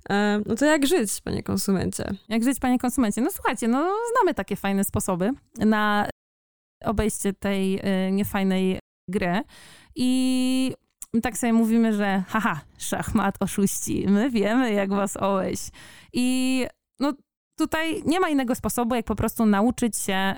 E, 0.10 0.42
no 0.46 0.56
to 0.56 0.66
jak 0.66 0.88
żyć, 0.88 1.22
panie 1.22 1.44
konsumencie? 1.44 2.04
Jak 2.30 2.44
żyć, 2.44 2.60
panie 2.60 2.80
konsumencie? 2.80 3.22
No 3.22 3.32
słuchajcie, 3.32 3.68
no 3.68 3.94
znamy 4.12 4.34
takie 4.34 4.56
fajne 4.56 4.84
sposoby 4.84 5.32
na 5.58 6.08
obejście 6.86 7.34
tej 7.34 7.80
y, 8.08 8.12
niefajnej 8.12 8.80
gry 9.10 9.42
i 9.96 10.74
tak 11.22 11.38
sobie 11.38 11.54
mówimy, 11.54 11.94
że 11.94 12.24
haha, 12.28 12.62
szachmat, 12.78 13.36
oszuści, 13.40 14.06
my 14.08 14.30
wiemy, 14.30 14.74
jak 14.74 14.90
was 14.90 15.18
ołeś. 15.18 15.60
I 16.14 16.68
no 17.00 17.14
tutaj 17.58 18.04
nie 18.06 18.20
ma 18.20 18.30
innego 18.30 18.56
sposobu, 18.56 18.96
jak 18.96 19.06
po 19.06 19.16
prostu 19.16 19.46
nauczyć 19.46 19.98
się 19.98 20.36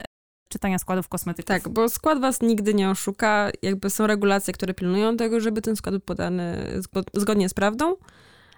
czytania 0.50 0.80
składów 0.80 1.08
kosmetyków. 1.08 1.48
Tak, 1.48 1.70
bo 1.70 1.90
skład 1.90 2.22
was 2.22 2.42
nigdy 2.42 2.74
nie 2.74 2.90
oszuka. 2.90 3.52
Jakby 3.62 3.90
są 3.90 4.08
regulacje, 4.08 4.54
które 4.54 4.74
pilnują 4.74 5.18
tego, 5.18 5.40
żeby 5.40 5.62
ten 5.62 5.76
skład 5.76 5.94
był 5.96 6.02
podany 6.02 6.68
zgodnie 7.14 7.50
z 7.50 7.54
prawdą. 7.54 7.96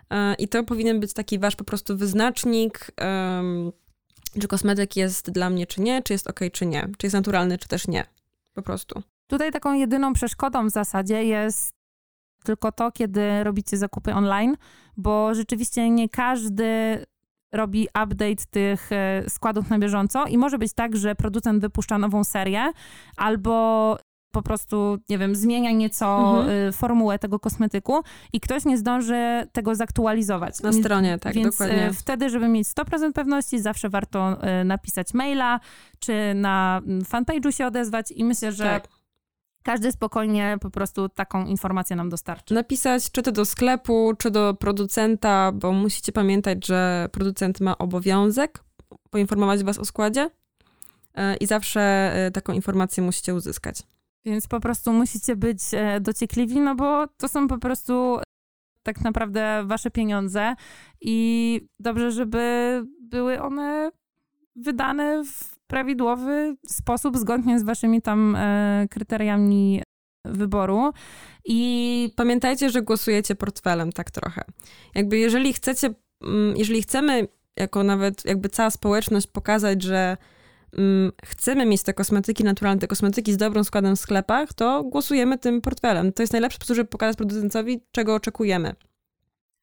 E, 0.09 0.35
I 0.35 0.47
to 0.47 0.63
powinien 0.63 0.99
być 0.99 1.13
taki 1.13 1.39
wasz 1.39 1.55
po 1.55 1.63
prostu 1.63 1.97
wyznacznik, 1.97 2.91
czy 4.41 4.47
kosmetyk 4.47 4.95
jest 4.95 5.31
dla 5.31 5.49
mnie, 5.49 5.67
czy 5.67 5.81
nie, 5.81 6.03
czy 6.03 6.13
jest 6.13 6.27
ok, 6.27 6.39
czy 6.51 6.65
nie, 6.65 6.87
czy 6.97 7.05
jest 7.05 7.13
naturalny, 7.13 7.57
czy 7.57 7.67
też 7.67 7.87
nie. 7.87 8.05
Po 8.53 8.61
prostu. 8.61 9.03
Tutaj 9.27 9.51
taką 9.51 9.73
jedyną 9.73 10.13
przeszkodą 10.13 10.67
w 10.67 10.69
zasadzie 10.69 11.23
jest 11.23 11.77
tylko 12.43 12.71
to, 12.71 12.91
kiedy 12.91 13.43
robicie 13.43 13.77
zakupy 13.77 14.13
online, 14.13 14.57
bo 14.97 15.33
rzeczywiście 15.35 15.89
nie 15.89 16.09
każdy 16.09 17.05
robi 17.53 17.87
update 17.87 18.45
tych 18.49 18.91
e, 18.91 19.23
składów 19.29 19.69
na 19.69 19.79
bieżąco 19.79 20.25
i 20.25 20.37
może 20.37 20.57
być 20.57 20.73
tak, 20.73 20.95
że 20.95 21.15
producent 21.15 21.61
wypuszcza 21.61 21.97
nową 21.97 22.23
serię 22.23 22.71
albo 23.17 23.97
po 24.31 24.41
prostu, 24.41 24.97
nie 25.09 25.17
wiem, 25.17 25.35
zmienia 25.35 25.71
nieco 25.71 26.37
mhm. 26.39 26.49
Y, 26.49 26.71
formułę 26.71 27.19
tego 27.19 27.39
kosmetyku 27.39 28.01
i 28.33 28.39
ktoś 28.39 28.65
nie 28.65 28.77
zdąży 28.77 29.47
tego 29.51 29.75
zaktualizować. 29.75 30.61
Na 30.61 30.73
stronie, 30.73 31.19
tak, 31.19 31.33
Więc 31.33 31.55
y, 31.55 31.63
dokładnie. 31.63 31.93
wtedy, 31.93 32.29
żeby 32.29 32.47
mieć 32.47 32.67
100% 32.67 33.13
pewności, 33.13 33.59
zawsze 33.59 33.89
warto 33.89 34.37
napisać 34.65 35.13
maila, 35.13 35.59
czy 35.99 36.33
na 36.35 36.81
mm, 36.85 37.01
fanpage'u 37.01 37.51
się 37.51 37.67
odezwać 37.67 38.11
i 38.11 38.25
myślę, 38.25 38.51
że 38.51 38.63
tak. 38.63 38.87
Każdy 39.67 39.91
spokojnie 39.91 40.57
po 40.61 40.69
prostu 40.69 41.09
taką 41.09 41.45
informację 41.45 41.95
nam 41.95 42.09
dostarczy. 42.09 42.53
Napisać 42.53 43.11
czy 43.11 43.21
to 43.21 43.31
do 43.31 43.45
sklepu, 43.45 44.13
czy 44.17 44.31
do 44.31 44.53
producenta, 44.53 45.51
bo 45.51 45.71
musicie 45.71 46.11
pamiętać, 46.11 46.67
że 46.67 47.09
producent 47.11 47.61
ma 47.61 47.77
obowiązek 47.77 48.63
poinformować 49.09 49.63
was 49.63 49.77
o 49.77 49.85
składzie 49.85 50.29
i 51.39 51.45
zawsze 51.45 52.13
taką 52.33 52.53
informację 52.53 53.03
musicie 53.03 53.33
uzyskać. 53.33 53.83
Więc 54.25 54.47
po 54.47 54.59
prostu 54.59 54.93
musicie 54.93 55.35
być 55.35 55.59
e, 55.73 55.99
dociekliwi, 56.01 56.59
no 56.59 56.75
bo 56.75 57.07
to 57.07 57.27
są 57.27 57.47
po 57.47 57.57
prostu 57.57 58.19
tak 58.83 59.01
naprawdę 59.01 59.63
wasze 59.65 59.91
pieniądze 59.91 60.55
i 61.01 61.61
dobrze, 61.79 62.11
żeby 62.11 62.83
były 63.01 63.41
one 63.41 63.91
wydane 64.55 65.23
w 65.23 65.56
prawidłowy 65.67 66.55
sposób, 66.67 67.17
zgodnie 67.17 67.59
z 67.59 67.63
waszymi 67.63 68.01
tam 68.01 68.35
e, 68.35 68.87
kryteriami 68.89 69.83
wyboru. 70.25 70.91
I 71.45 72.13
pamiętajcie, 72.15 72.69
że 72.69 72.81
głosujecie 72.81 73.35
portfelem 73.35 73.91
tak 73.91 74.11
trochę. 74.11 74.43
Jakby 74.95 75.17
jeżeli 75.17 75.53
chcecie, 75.53 75.89
mm, 76.23 76.57
jeżeli 76.57 76.81
chcemy 76.81 77.27
jako 77.55 77.83
nawet 77.83 78.25
jakby 78.25 78.49
cała 78.49 78.69
społeczność 78.69 79.27
pokazać, 79.27 79.83
że 79.83 80.17
Mm, 80.77 81.11
chcemy 81.25 81.65
mieć 81.65 81.83
te 81.83 81.93
kosmetyki 81.93 82.43
naturalne, 82.43 82.79
te 82.79 82.87
kosmetyki 82.87 83.33
z 83.33 83.37
dobrym 83.37 83.63
składem 83.63 83.95
w 83.95 83.99
sklepach, 83.99 84.53
to 84.53 84.83
głosujemy 84.83 85.37
tym 85.37 85.61
portfelem. 85.61 86.13
To 86.13 86.23
jest 86.23 86.33
najlepszy 86.33 86.55
sposób, 86.55 86.75
żeby 86.75 86.89
pokazać 86.89 87.17
producentowi, 87.17 87.81
czego 87.91 88.15
oczekujemy. 88.15 88.75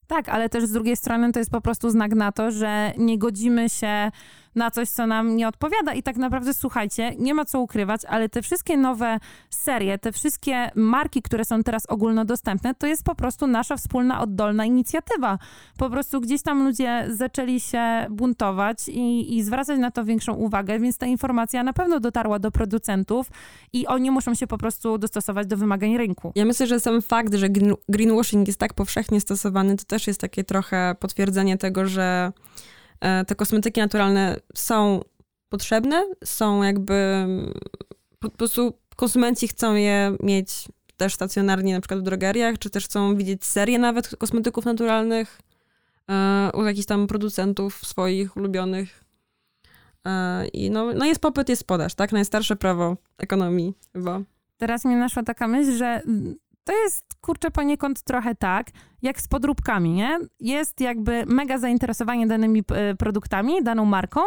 Tak, 0.06 0.28
ale 0.28 0.48
też 0.48 0.64
z 0.64 0.72
drugiej 0.72 0.96
strony 0.96 1.32
to 1.32 1.38
jest 1.38 1.50
po 1.50 1.60
prostu 1.60 1.90
znak 1.90 2.14
na 2.14 2.32
to, 2.32 2.50
że 2.50 2.92
nie 2.98 3.18
godzimy 3.18 3.70
się 3.70 4.10
na 4.54 4.70
coś, 4.70 4.88
co 4.88 5.06
nam 5.06 5.36
nie 5.36 5.48
odpowiada. 5.48 5.94
I 5.94 6.02
tak 6.02 6.16
naprawdę, 6.16 6.54
słuchajcie, 6.54 7.14
nie 7.18 7.34
ma 7.34 7.44
co 7.44 7.60
ukrywać, 7.60 8.04
ale 8.04 8.28
te 8.28 8.42
wszystkie 8.42 8.76
nowe 8.76 9.18
serie, 9.50 9.98
te 9.98 10.12
wszystkie 10.12 10.70
marki, 10.74 11.22
które 11.22 11.44
są 11.44 11.62
teraz 11.62 11.86
ogólnodostępne, 11.86 12.74
to 12.74 12.86
jest 12.86 13.04
po 13.04 13.14
prostu 13.14 13.46
nasza 13.46 13.76
wspólna, 13.76 14.20
oddolna 14.20 14.64
inicjatywa. 14.64 15.38
Po 15.78 15.90
prostu 15.90 16.20
gdzieś 16.20 16.42
tam 16.42 16.64
ludzie 16.64 17.06
zaczęli 17.10 17.60
się 17.60 18.06
buntować 18.10 18.88
i, 18.88 19.36
i 19.36 19.42
zwracać 19.42 19.78
na 19.78 19.90
to 19.90 20.04
większą 20.04 20.34
uwagę, 20.34 20.78
więc 20.78 20.98
ta 20.98 21.06
informacja 21.06 21.62
na 21.62 21.72
pewno 21.72 22.00
dotarła 22.00 22.38
do 22.38 22.50
producentów 22.50 23.30
i 23.72 23.86
oni 23.86 24.10
muszą 24.10 24.34
się 24.34 24.46
po 24.46 24.58
prostu 24.58 24.98
dostosować 24.98 25.46
do 25.46 25.56
wymagań 25.56 25.96
rynku. 25.98 26.32
Ja 26.34 26.44
myślę, 26.44 26.66
że 26.66 26.80
sam 26.80 27.02
fakt, 27.02 27.34
że 27.34 27.48
greenwashing 27.88 28.46
jest 28.46 28.58
tak 28.58 28.74
powszechnie 28.74 29.20
stosowany, 29.20 29.76
to 29.76 29.84
też 29.84 30.06
jest 30.06 30.20
takie 30.20 30.44
trochę 30.44 30.94
potwierdzenie 31.00 31.58
tego, 31.58 31.86
że 31.86 32.32
te 33.26 33.34
kosmetyki 33.34 33.80
naturalne 33.80 34.36
są 34.54 35.00
potrzebne, 35.48 36.04
są 36.24 36.62
jakby 36.62 37.26
po 38.18 38.30
prostu 38.30 38.78
konsumenci 38.96 39.48
chcą 39.48 39.74
je 39.74 40.16
mieć 40.22 40.68
też 40.96 41.14
stacjonarnie, 41.14 41.74
na 41.74 41.80
przykład 41.80 42.00
w 42.00 42.02
drogeriach, 42.02 42.58
czy 42.58 42.70
też 42.70 42.84
chcą 42.84 43.16
widzieć 43.16 43.44
serię 43.44 43.78
nawet 43.78 44.16
kosmetyków 44.16 44.64
naturalnych 44.64 45.40
e, 46.10 46.50
u 46.54 46.64
jakichś 46.64 46.86
tam 46.86 47.06
producentów 47.06 47.86
swoich 47.86 48.36
ulubionych. 48.36 49.04
E, 50.06 50.46
I 50.46 50.70
no, 50.70 50.92
no 50.92 51.04
jest 51.04 51.20
popyt, 51.20 51.48
jest 51.48 51.66
podaż, 51.66 51.94
tak? 51.94 52.12
Najstarsze 52.12 52.56
prawo 52.56 52.96
ekonomii 53.18 53.74
chyba. 53.92 54.20
Teraz 54.56 54.84
mi 54.84 54.94
naszła 54.94 55.22
taka 55.22 55.48
myśl, 55.48 55.72
że 55.72 56.02
to 56.64 56.72
jest, 56.82 57.04
kurczę, 57.20 57.50
poniekąd 57.50 58.02
trochę 58.02 58.34
tak, 58.34 58.66
jak 59.02 59.20
z 59.20 59.28
podróbkami, 59.28 59.90
nie? 59.92 60.18
Jest 60.40 60.80
jakby 60.80 61.24
mega 61.26 61.58
zainteresowanie 61.58 62.26
danymi 62.26 62.62
e, 62.72 62.94
produktami, 62.94 63.62
daną 63.62 63.84
marką, 63.84 64.20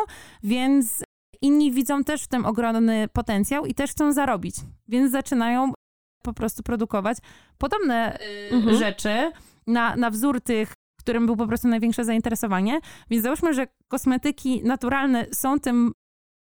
więc 0.44 1.04
inni 1.42 1.72
widzą 1.72 2.04
też 2.04 2.24
w 2.24 2.28
tym 2.28 2.46
ogromny 2.46 3.08
potencjał 3.14 3.66
i 3.66 3.74
też 3.74 3.92
chcą 3.92 4.14
zarobić, 4.14 4.56
więc 4.88 5.12
zaczynają 5.12 5.74
po 6.24 6.34
prostu 6.34 6.64
produkować 6.64 7.18
podobne 7.58 8.20
e, 8.20 8.50
mhm. 8.52 8.78
rzeczy 8.78 9.32
na, 9.68 9.96
na 9.96 10.10
wzór 10.10 10.42
tych, 10.42 10.74
którym 11.00 11.26
był 11.26 11.36
po 11.36 11.48
prostu 11.48 11.68
największe 11.68 12.06
zainteresowanie. 12.06 12.80
Więc 13.10 13.24
załóżmy, 13.24 13.54
że 13.54 13.68
kosmetyki 13.88 14.64
naturalne 14.64 15.26
są 15.32 15.60
tym 15.60 15.92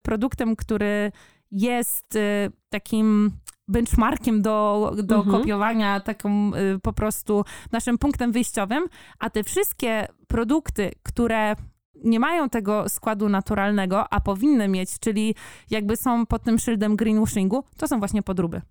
produktem, 0.03 0.57
który 0.57 1.13
jest 1.51 2.17
e, 2.17 2.51
takim 2.69 3.31
benchmarkiem 3.71 4.43
do, 4.43 4.93
do 5.03 5.17
mhm. 5.17 5.37
kopiowania, 5.37 6.01
taką 6.01 6.55
y, 6.55 6.79
po 6.83 6.93
prostu 6.93 7.45
naszym 7.73 7.99
punktem 7.99 8.33
wyjściowym, 8.33 8.87
a 9.19 9.31
te 9.31 9.45
wszystkie 9.45 10.07
produkty, 10.27 10.91
które 11.03 11.57
nie 12.05 12.21
mają 12.21 12.49
tego 12.49 12.89
składu 12.89 13.29
naturalnego, 13.29 14.13
a 14.13 14.21
powinny 14.21 14.69
mieć, 14.69 14.99
czyli 14.99 15.35
jakby 15.71 15.97
są 15.97 16.27
pod 16.27 16.43
tym 16.43 16.59
szyldem 16.59 16.97
greenwashingu, 16.97 17.65
to 17.77 17.89
są 17.89 17.99
właśnie 17.99 18.23
podróby. 18.23 18.63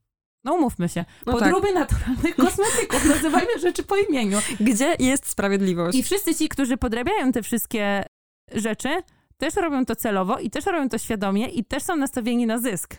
No 0.44 0.54
umówmy 0.54 0.90
się. 0.90 1.06
No 1.26 1.34
podróby 1.34 1.68
tak. 1.68 1.76
naturalnych 1.76 2.36
kosmetyków. 2.46 3.06
Nazywajmy 3.06 3.60
rzeczy 3.62 3.84
po 3.84 3.98
imieniu. 3.98 4.38
Gdzie 4.60 4.96
jest 5.00 5.30
sprawiedliwość? 5.30 5.98
I 5.98 6.04
wszyscy 6.04 6.36
ci, 6.36 6.50
którzy 6.50 6.78
podrabiają 6.78 7.32
te 7.32 7.44
wszystkie 7.44 8.06
rzeczy, 8.54 8.90
też 9.40 9.56
robią 9.56 9.86
to 9.86 9.96
celowo 9.96 10.40
i 10.40 10.50
też 10.50 10.66
robią 10.66 10.90
to 10.90 10.98
świadomie 10.98 11.48
i 11.48 11.66
też 11.66 11.84
są 11.84 11.96
nastawieni 11.96 12.46
na 12.46 12.58
zysk. 12.58 12.96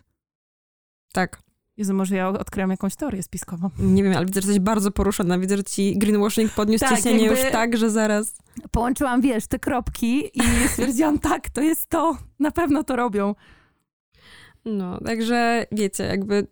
Tak. 1.12 1.42
Jezu, 1.76 1.94
może 1.94 2.16
ja 2.16 2.28
odkryłam 2.28 2.70
jakąś 2.70 2.96
teorię 2.96 3.22
spiskową. 3.22 3.70
Nie 3.78 4.02
wiem, 4.02 4.16
ale 4.16 4.26
widzę, 4.26 4.40
że 4.40 4.48
jesteś 4.48 4.64
bardzo 4.64 4.90
poruszona. 4.90 5.38
Widzę, 5.38 5.56
że 5.56 5.64
ci 5.64 5.98
greenwashing 5.98 6.52
podniósł 6.52 6.84
tak, 6.84 6.96
ciśnienie 6.96 7.26
już 7.26 7.38
tak, 7.52 7.76
że 7.76 7.90
zaraz... 7.90 8.36
Połączyłam, 8.70 9.20
wiesz, 9.20 9.46
te 9.46 9.58
kropki 9.58 10.30
i 10.34 10.42
stwierdziłam, 10.72 11.18
tak, 11.18 11.50
to 11.50 11.60
jest 11.60 11.88
to. 11.88 12.16
Na 12.38 12.50
pewno 12.50 12.84
to 12.84 12.96
robią. 12.96 13.34
No, 14.64 15.00
także 15.00 15.66
wiecie, 15.72 16.04
jakby 16.04 16.46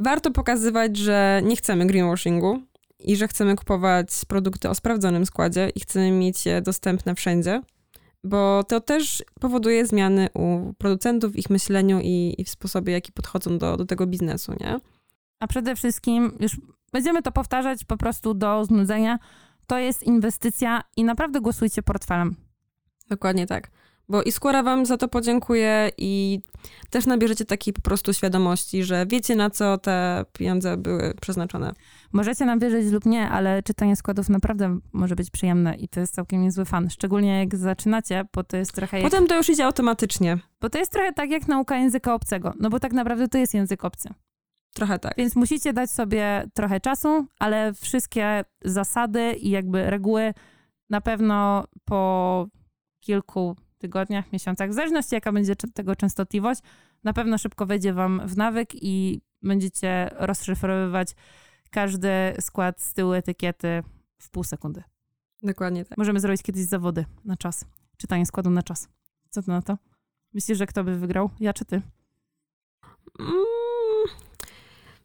warto 0.00 0.30
pokazywać, 0.30 0.96
że 0.96 1.40
nie 1.44 1.56
chcemy 1.56 1.86
greenwashingu 1.86 2.62
i 2.98 3.16
że 3.16 3.28
chcemy 3.28 3.56
kupować 3.56 4.08
produkty 4.28 4.68
o 4.68 4.74
sprawdzonym 4.74 5.26
składzie 5.26 5.70
i 5.74 5.80
chcemy 5.80 6.10
mieć 6.10 6.46
je 6.46 6.62
dostępne 6.62 7.14
wszędzie 7.14 7.62
bo 8.24 8.64
to 8.64 8.80
też 8.80 9.24
powoduje 9.40 9.86
zmiany 9.86 10.28
u 10.34 10.74
producentów, 10.78 11.32
w 11.32 11.36
ich 11.36 11.50
myśleniu 11.50 12.00
i, 12.02 12.34
i 12.38 12.44
w 12.44 12.50
sposobie, 12.50 12.92
jaki 12.92 13.12
podchodzą 13.12 13.58
do, 13.58 13.76
do 13.76 13.84
tego 13.84 14.06
biznesu, 14.06 14.52
nie? 14.60 14.80
A 15.40 15.46
przede 15.46 15.76
wszystkim, 15.76 16.36
już 16.40 16.56
będziemy 16.92 17.22
to 17.22 17.32
powtarzać 17.32 17.84
po 17.84 17.96
prostu 17.96 18.34
do 18.34 18.64
znudzenia, 18.64 19.18
to 19.66 19.78
jest 19.78 20.02
inwestycja 20.02 20.82
i 20.96 21.04
naprawdę 21.04 21.40
głosujcie 21.40 21.82
portfelem. 21.82 22.36
Dokładnie 23.08 23.46
tak. 23.46 23.70
Bo 24.08 24.22
i 24.22 24.32
skóra 24.32 24.62
wam 24.62 24.86
za 24.86 24.96
to 24.96 25.08
podziękuję 25.08 25.90
i 25.98 26.40
też 26.90 27.06
nabierzecie 27.06 27.44
takiej 27.44 27.74
po 27.74 27.80
prostu 27.80 28.12
świadomości, 28.12 28.84
że 28.84 29.06
wiecie 29.06 29.36
na 29.36 29.50
co 29.50 29.78
te 29.78 30.24
pieniądze 30.32 30.76
były 30.76 31.14
przeznaczone. 31.20 31.72
Możecie 32.12 32.44
nam 32.44 32.58
wierzyć 32.58 32.92
lub 32.92 33.06
nie, 33.06 33.28
ale 33.28 33.62
czytanie 33.62 33.96
składów 33.96 34.28
naprawdę 34.28 34.78
może 34.92 35.16
być 35.16 35.30
przyjemne 35.30 35.74
i 35.74 35.88
to 35.88 36.00
jest 36.00 36.14
całkiem 36.14 36.42
niezły 36.42 36.64
fan. 36.64 36.90
Szczególnie 36.90 37.38
jak 37.38 37.56
zaczynacie, 37.56 38.24
bo 38.34 38.44
to 38.44 38.56
jest 38.56 38.72
trochę 38.72 39.00
jak, 39.00 39.10
Potem 39.10 39.26
to 39.26 39.36
już 39.36 39.48
idzie 39.50 39.64
automatycznie. 39.64 40.38
bo 40.60 40.70
to 40.70 40.78
jest 40.78 40.92
trochę 40.92 41.12
tak 41.12 41.30
jak 41.30 41.48
nauka 41.48 41.76
języka 41.76 42.14
obcego, 42.14 42.52
no 42.60 42.70
bo 42.70 42.80
tak 42.80 42.92
naprawdę 42.92 43.28
to 43.28 43.38
jest 43.38 43.54
język 43.54 43.84
obcy. 43.84 44.08
Trochę 44.74 44.98
tak. 44.98 45.14
Więc 45.16 45.36
musicie 45.36 45.72
dać 45.72 45.90
sobie 45.90 46.44
trochę 46.54 46.80
czasu, 46.80 47.26
ale 47.38 47.74
wszystkie 47.74 48.44
zasady 48.64 49.32
i 49.32 49.50
jakby 49.50 49.90
reguły 49.90 50.34
na 50.90 51.00
pewno 51.00 51.64
po 51.84 52.46
kilku 53.00 53.56
tygodniach, 53.82 54.32
miesiącach, 54.32 54.70
w 54.70 54.72
zależności 54.72 55.14
jaka 55.14 55.32
będzie 55.32 55.56
tego 55.56 55.96
częstotliwość, 55.96 56.60
na 57.04 57.12
pewno 57.12 57.38
szybko 57.38 57.66
wejdzie 57.66 57.92
wam 57.92 58.22
w 58.28 58.36
nawyk 58.36 58.68
i 58.74 59.20
będziecie 59.42 60.10
rozszyfrowywać 60.12 61.08
każdy 61.70 62.10
skład 62.40 62.80
z 62.80 62.94
tyłu 62.94 63.12
etykiety 63.12 63.82
w 64.18 64.30
pół 64.30 64.44
sekundy. 64.44 64.82
Dokładnie 65.42 65.84
tak. 65.84 65.98
Możemy 65.98 66.20
zrobić 66.20 66.42
kiedyś 66.42 66.64
zawody 66.64 67.04
na 67.24 67.36
czas. 67.36 67.64
Czytanie 67.96 68.26
składu 68.26 68.50
na 68.50 68.62
czas. 68.62 68.88
Co 69.30 69.42
ty 69.42 69.50
na 69.50 69.62
to? 69.62 69.78
Myślisz, 70.34 70.58
że 70.58 70.66
kto 70.66 70.84
by 70.84 70.98
wygrał? 70.98 71.30
Ja 71.40 71.52
czy 71.52 71.64
ty? 71.64 71.82
Mm, 73.20 73.32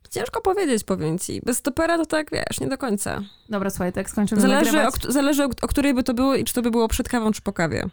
ciężko 0.10 0.42
powiedzieć, 0.42 0.84
powiem 0.84 1.20
ci. 1.20 1.42
Bez 1.46 1.58
stopera 1.58 1.98
to 1.98 2.06
tak, 2.06 2.32
wiesz, 2.32 2.60
nie 2.60 2.68
do 2.68 2.78
końca. 2.78 3.22
Dobra, 3.50 3.70
słuchaj, 3.70 3.94
tak 3.94 4.10
skończymy 4.10 4.42
Zależy, 4.42 4.70
o, 4.70 4.74
nagrywać. 4.74 5.13
zależy 5.13 5.44
o, 5.44 5.50
o 5.62 5.68
której 5.68 5.94
by 5.94 6.04
to 6.04 6.13
było 6.13 6.36
i 6.36 6.44
czy 6.44 6.54
to 6.54 6.62
by 6.62 6.72
było 6.72 6.88
przed 6.88 7.10
kawą, 7.10 7.32
czy 7.32 7.42
po 7.42 7.54
kawie. 7.54 7.90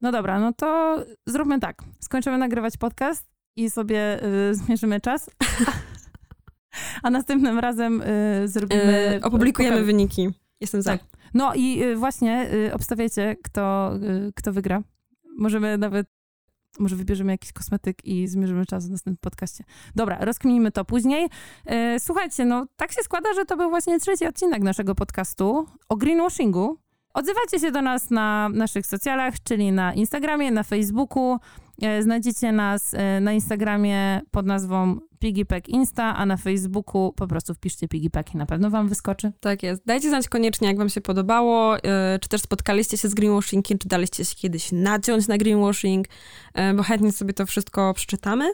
No 0.00 0.12
dobra, 0.12 0.40
no 0.40 0.52
to 0.52 0.98
zróbmy 1.26 1.60
tak. 1.60 1.82
Skończymy 2.00 2.38
nagrywać 2.38 2.76
podcast 2.76 3.30
i 3.56 3.70
sobie 3.70 4.24
y, 4.24 4.54
zmierzymy 4.54 5.00
czas. 5.00 5.30
A 7.02 7.10
następnym 7.10 7.58
razem 7.58 8.02
y, 8.02 8.48
zrobimy. 8.48 8.82
E, 8.82 9.20
opublikujemy 9.22 9.84
wyniki. 9.84 10.28
Jestem 10.60 10.82
za. 10.82 10.90
Tak. 10.90 11.04
No 11.34 11.54
i 11.54 11.82
y, 11.82 11.96
właśnie 11.96 12.50
y, 12.54 12.74
obstawiajcie, 12.74 13.36
kto, 13.42 13.92
y, 14.28 14.32
kto 14.36 14.52
wygra. 14.52 14.82
Możemy 15.38 15.78
nawet. 15.78 16.06
Może 16.78 16.96
wybierzemy 16.96 17.32
jakiś 17.32 17.52
kosmetyk 17.52 18.04
i 18.04 18.28
zmierzymy 18.28 18.66
czas 18.66 18.88
w 18.88 18.90
następnym 18.90 19.16
podcaście. 19.20 19.64
Dobra, 19.94 20.24
rozkminimy 20.24 20.72
to 20.72 20.84
później. 20.84 21.28
E, 21.66 22.00
Słuchajcie, 22.00 22.44
no 22.44 22.66
tak 22.76 22.92
się 22.92 23.02
składa, 23.02 23.34
że 23.34 23.44
to 23.44 23.56
był 23.56 23.70
właśnie 23.70 24.00
trzeci 24.00 24.26
odcinek 24.26 24.62
naszego 24.62 24.94
podcastu 24.94 25.66
o 25.88 25.96
greenwashingu. 25.96 26.78
Odzywajcie 27.14 27.60
się 27.60 27.72
do 27.72 27.82
nas 27.82 28.10
na 28.10 28.48
naszych 28.48 28.86
socjalach, 28.86 29.34
czyli 29.44 29.72
na 29.72 29.94
Instagramie, 29.94 30.50
na 30.50 30.62
Facebooku. 30.62 31.38
E, 31.82 32.02
Znajdziecie 32.02 32.52
nas 32.52 32.94
e, 32.94 33.20
na 33.20 33.32
Instagramie 33.32 34.20
pod 34.30 34.46
nazwą 34.46 34.98
PiggyPack 35.18 35.68
Insta, 35.68 36.16
a 36.16 36.26
na 36.26 36.36
Facebooku 36.36 37.12
po 37.12 37.26
prostu 37.26 37.54
wpiszcie 37.54 37.88
PiggyPack 37.88 38.34
i 38.34 38.36
na 38.36 38.46
pewno 38.46 38.70
wam 38.70 38.88
wyskoczy. 38.88 39.32
Tak 39.40 39.62
jest. 39.62 39.82
Dajcie 39.86 40.08
znać 40.08 40.28
koniecznie, 40.28 40.68
jak 40.68 40.78
wam 40.78 40.88
się 40.88 41.00
podobało, 41.00 41.76
e, 41.78 42.18
czy 42.18 42.28
też 42.28 42.40
spotkaliście 42.40 42.96
się 42.96 43.08
z 43.08 43.14
greenwashingiem, 43.14 43.78
czy 43.78 43.88
daliście 43.88 44.24
się 44.24 44.34
kiedyś 44.34 44.72
naciąć 44.72 45.28
na 45.28 45.38
greenwashing, 45.38 46.06
bo 46.76 46.82
chętnie 46.82 47.12
sobie 47.12 47.32
to 47.32 47.46
wszystko 47.46 47.94
przeczytamy. 47.94 48.50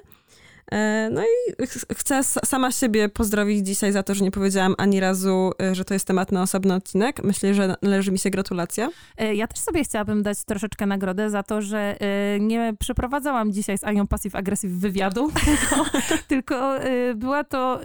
E, 0.72 1.09
No 1.12 1.22
i 1.22 1.66
ch- 1.66 1.87
chcę 1.98 2.22
sama 2.24 2.72
siebie 2.72 3.09
pozdrowić 3.09 3.66
dzisiaj 3.66 3.92
za 3.92 4.02
to, 4.02 4.14
że 4.14 4.24
nie 4.24 4.31
powiedziałam 4.31 4.74
ani 4.79 5.00
razu, 5.00 5.52
e, 5.62 5.74
że 5.74 5.85
to 5.85 5.94
jest 5.94 6.07
temat 6.07 6.33
na 6.33 6.42
osobny 6.42 6.74
odcinek. 6.74 7.24
Myślę, 7.24 7.55
że 7.55 7.74
należy 7.83 8.12
mi 8.12 8.18
się 8.18 8.31
gratulacja. 8.31 8.88
E, 9.18 9.35
Ja 9.35 9.46
też 9.46 9.59
sobie 9.59 9.85
chciałabym 9.85 10.22
dać 10.22 10.44
troszeczkę 10.44 10.87
nagrodę 10.87 11.31
za 11.31 11.42
to, 11.42 11.62
że 11.62 11.96
nie 12.40 12.74
przeprowadzałam 12.79 13.52
dzisiaj 13.52 13.79
z 13.79 13.85
Anią 13.85 14.05
passive-aggressive 14.05 14.79
wywiadu, 14.79 15.31
tylko, 15.44 15.85
tylko 16.29 16.74
była 17.14 17.44
to 17.44 17.81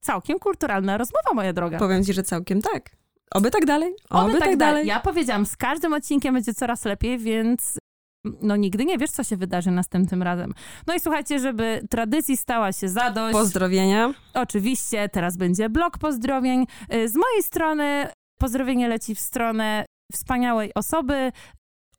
całkiem 0.00 0.38
kulturalna 0.38 0.98
rozmowa, 0.98 1.34
moja 1.34 1.52
droga. 1.52 1.78
Powiem 1.78 2.04
ci, 2.04 2.12
że 2.12 2.22
całkiem 2.22 2.62
tak. 2.62 2.90
Oby 3.30 3.50
tak 3.50 3.64
dalej. 3.66 3.94
Oby, 4.10 4.38
tak, 4.38 4.56
dalej. 4.56 4.86
Ja 4.86 5.00
powiedziałam, 5.00 5.46
z 5.46 5.56
każdym 5.56 5.92
odcinkiem 5.92 6.34
będzie 6.34 6.54
coraz 6.54 6.84
lepiej, 6.84 7.18
więc 7.18 7.77
no 8.24 8.56
nigdy 8.56 8.84
nie 8.84 8.98
wiesz, 8.98 9.10
co 9.10 9.24
się 9.24 9.36
wydarzy 9.36 9.70
następnym 9.70 10.22
razem. 10.22 10.54
No 10.86 10.94
i 10.94 11.00
słuchajcie, 11.00 11.38
żeby 11.38 11.80
tradycji 11.90 12.36
stała 12.36 12.72
się 12.72 12.88
zadość. 12.88 13.32
Pozdrowienia. 13.32 14.14
Oczywiście, 14.34 15.08
teraz 15.08 15.36
będzie 15.36 15.68
blok 15.70 15.98
pozdrowień. 15.98 16.66
Y, 16.94 17.08
Z 17.08 17.14
mojej 17.16 17.42
strony 17.42 18.06
pozdrowienie 18.38 18.88
leci 18.88 19.14
w 19.14 19.20
stronę 19.20 19.84
wspaniałej 20.12 20.74
osoby, 20.74 21.32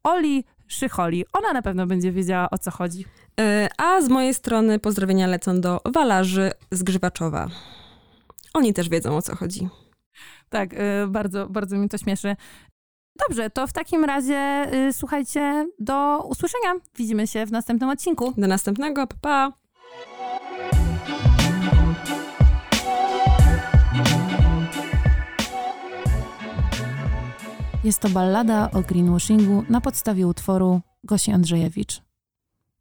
Oli 0.04 0.44
Szycholi. 0.68 1.26
Ona 1.34 1.54
na 1.54 1.62
pewno 1.62 1.88
będzie 1.88 2.12
wiedziała, 2.12 2.50
o 2.50 2.58
co 2.58 2.72
chodzi. 2.72 3.06
E, 3.40 3.68
A 3.78 4.02
z 4.02 4.10
mojej 4.10 4.34
strony 4.34 4.80
pozdrowienia 4.80 5.28
lecą 5.28 5.62
do 5.62 5.82
walarzy 5.86 6.52
z 6.72 6.84
Grzywaczowa. 6.84 7.48
Oni 8.54 8.74
też 8.74 8.90
wiedzą, 8.90 9.18
o 9.18 9.22
co 9.22 9.36
chodzi. 9.36 9.70
Tak, 10.50 10.74
y, 10.74 10.78
bardzo, 11.08 11.48
bardzo 11.50 11.78
mi 11.78 11.90
to 11.90 11.98
śmieszy. 11.98 12.36
Dobrze, 13.28 13.50
to 13.50 13.68
w 13.68 13.74
takim 13.74 14.06
razie 14.06 14.68
y, 14.74 14.94
słuchajcie, 14.94 15.68
do 15.80 16.24
usłyszenia. 16.28 16.74
Widzimy 16.96 17.28
się 17.28 17.46
w 17.46 17.52
następnym 17.52 17.90
odcinku. 17.90 18.34
Do 18.38 18.48
następnego, 18.48 19.08
pa! 19.08 19.16
pa. 19.22 19.54
Jest 27.84 28.00
to 28.00 28.10
ballada 28.10 28.72
o 28.72 28.82
greenwashingu 28.82 29.64
na 29.70 29.82
podstawie 29.82 30.28
utworu 30.28 30.82
Gosi 31.04 31.32
Andrzejewicz. 31.32 32.02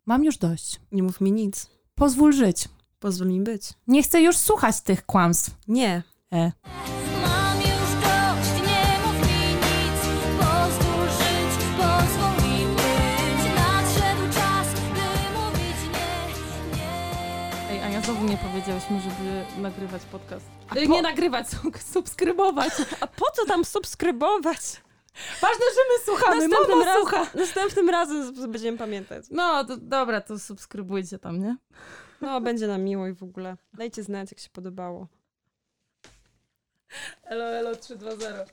Mam 0.06 0.24
już 0.24 0.38
dość. 0.38 0.80
Nie 0.92 1.02
mów 1.02 1.20
mi 1.20 1.32
nic. 1.32 1.70
Pozwól 1.94 2.32
żyć. 2.32 2.68
Pozwól 3.00 3.28
mi 3.28 3.40
być. 3.40 3.72
Nie 3.86 4.02
chcę 4.02 4.22
już 4.22 4.36
słuchać 4.36 4.80
tych 4.80 5.06
kłamstw. 5.06 5.56
Nie. 5.68 6.02
E. 6.32 6.52
nie 18.44 18.48
powiedziałyśmy, 18.50 19.00
żeby 19.00 19.60
nagrywać 19.62 20.02
podcast. 20.04 20.46
Po- 20.68 20.74
Nie 20.74 21.02
nagrywać, 21.02 21.46
subskrybować. 21.94 22.72
A 23.00 23.06
po 23.06 23.30
co 23.30 23.46
tam 23.46 23.64
subskrybować? 23.64 24.58
Ważne, 25.40 25.64
że 25.74 25.80
my 25.92 26.04
słuchamy. 26.04 26.48
Następnym, 26.48 26.78
Mama 26.78 26.84
raz, 26.92 26.96
słucha. 26.98 27.26
następnym 27.34 27.90
razem 27.90 28.52
będziemy 28.52 28.78
pamiętać. 28.78 29.24
No, 29.30 29.64
to, 29.64 29.76
dobra, 29.76 30.20
to 30.20 30.38
subskrybujcie 30.38 31.18
tam, 31.18 31.38
nie? 31.42 31.56
No, 32.20 32.40
będzie 32.40 32.66
nam 32.66 32.82
miło 32.82 33.06
i 33.06 33.12
w 33.14 33.22
ogóle. 33.22 33.56
Dajcie 33.74 34.02
znać, 34.02 34.30
jak 34.32 34.40
się 34.40 34.50
podobało. 34.50 35.06
Elo, 37.24 37.44
elo, 37.44 37.76
3, 37.76 37.96
2, 37.96 38.16
0. 38.16 38.44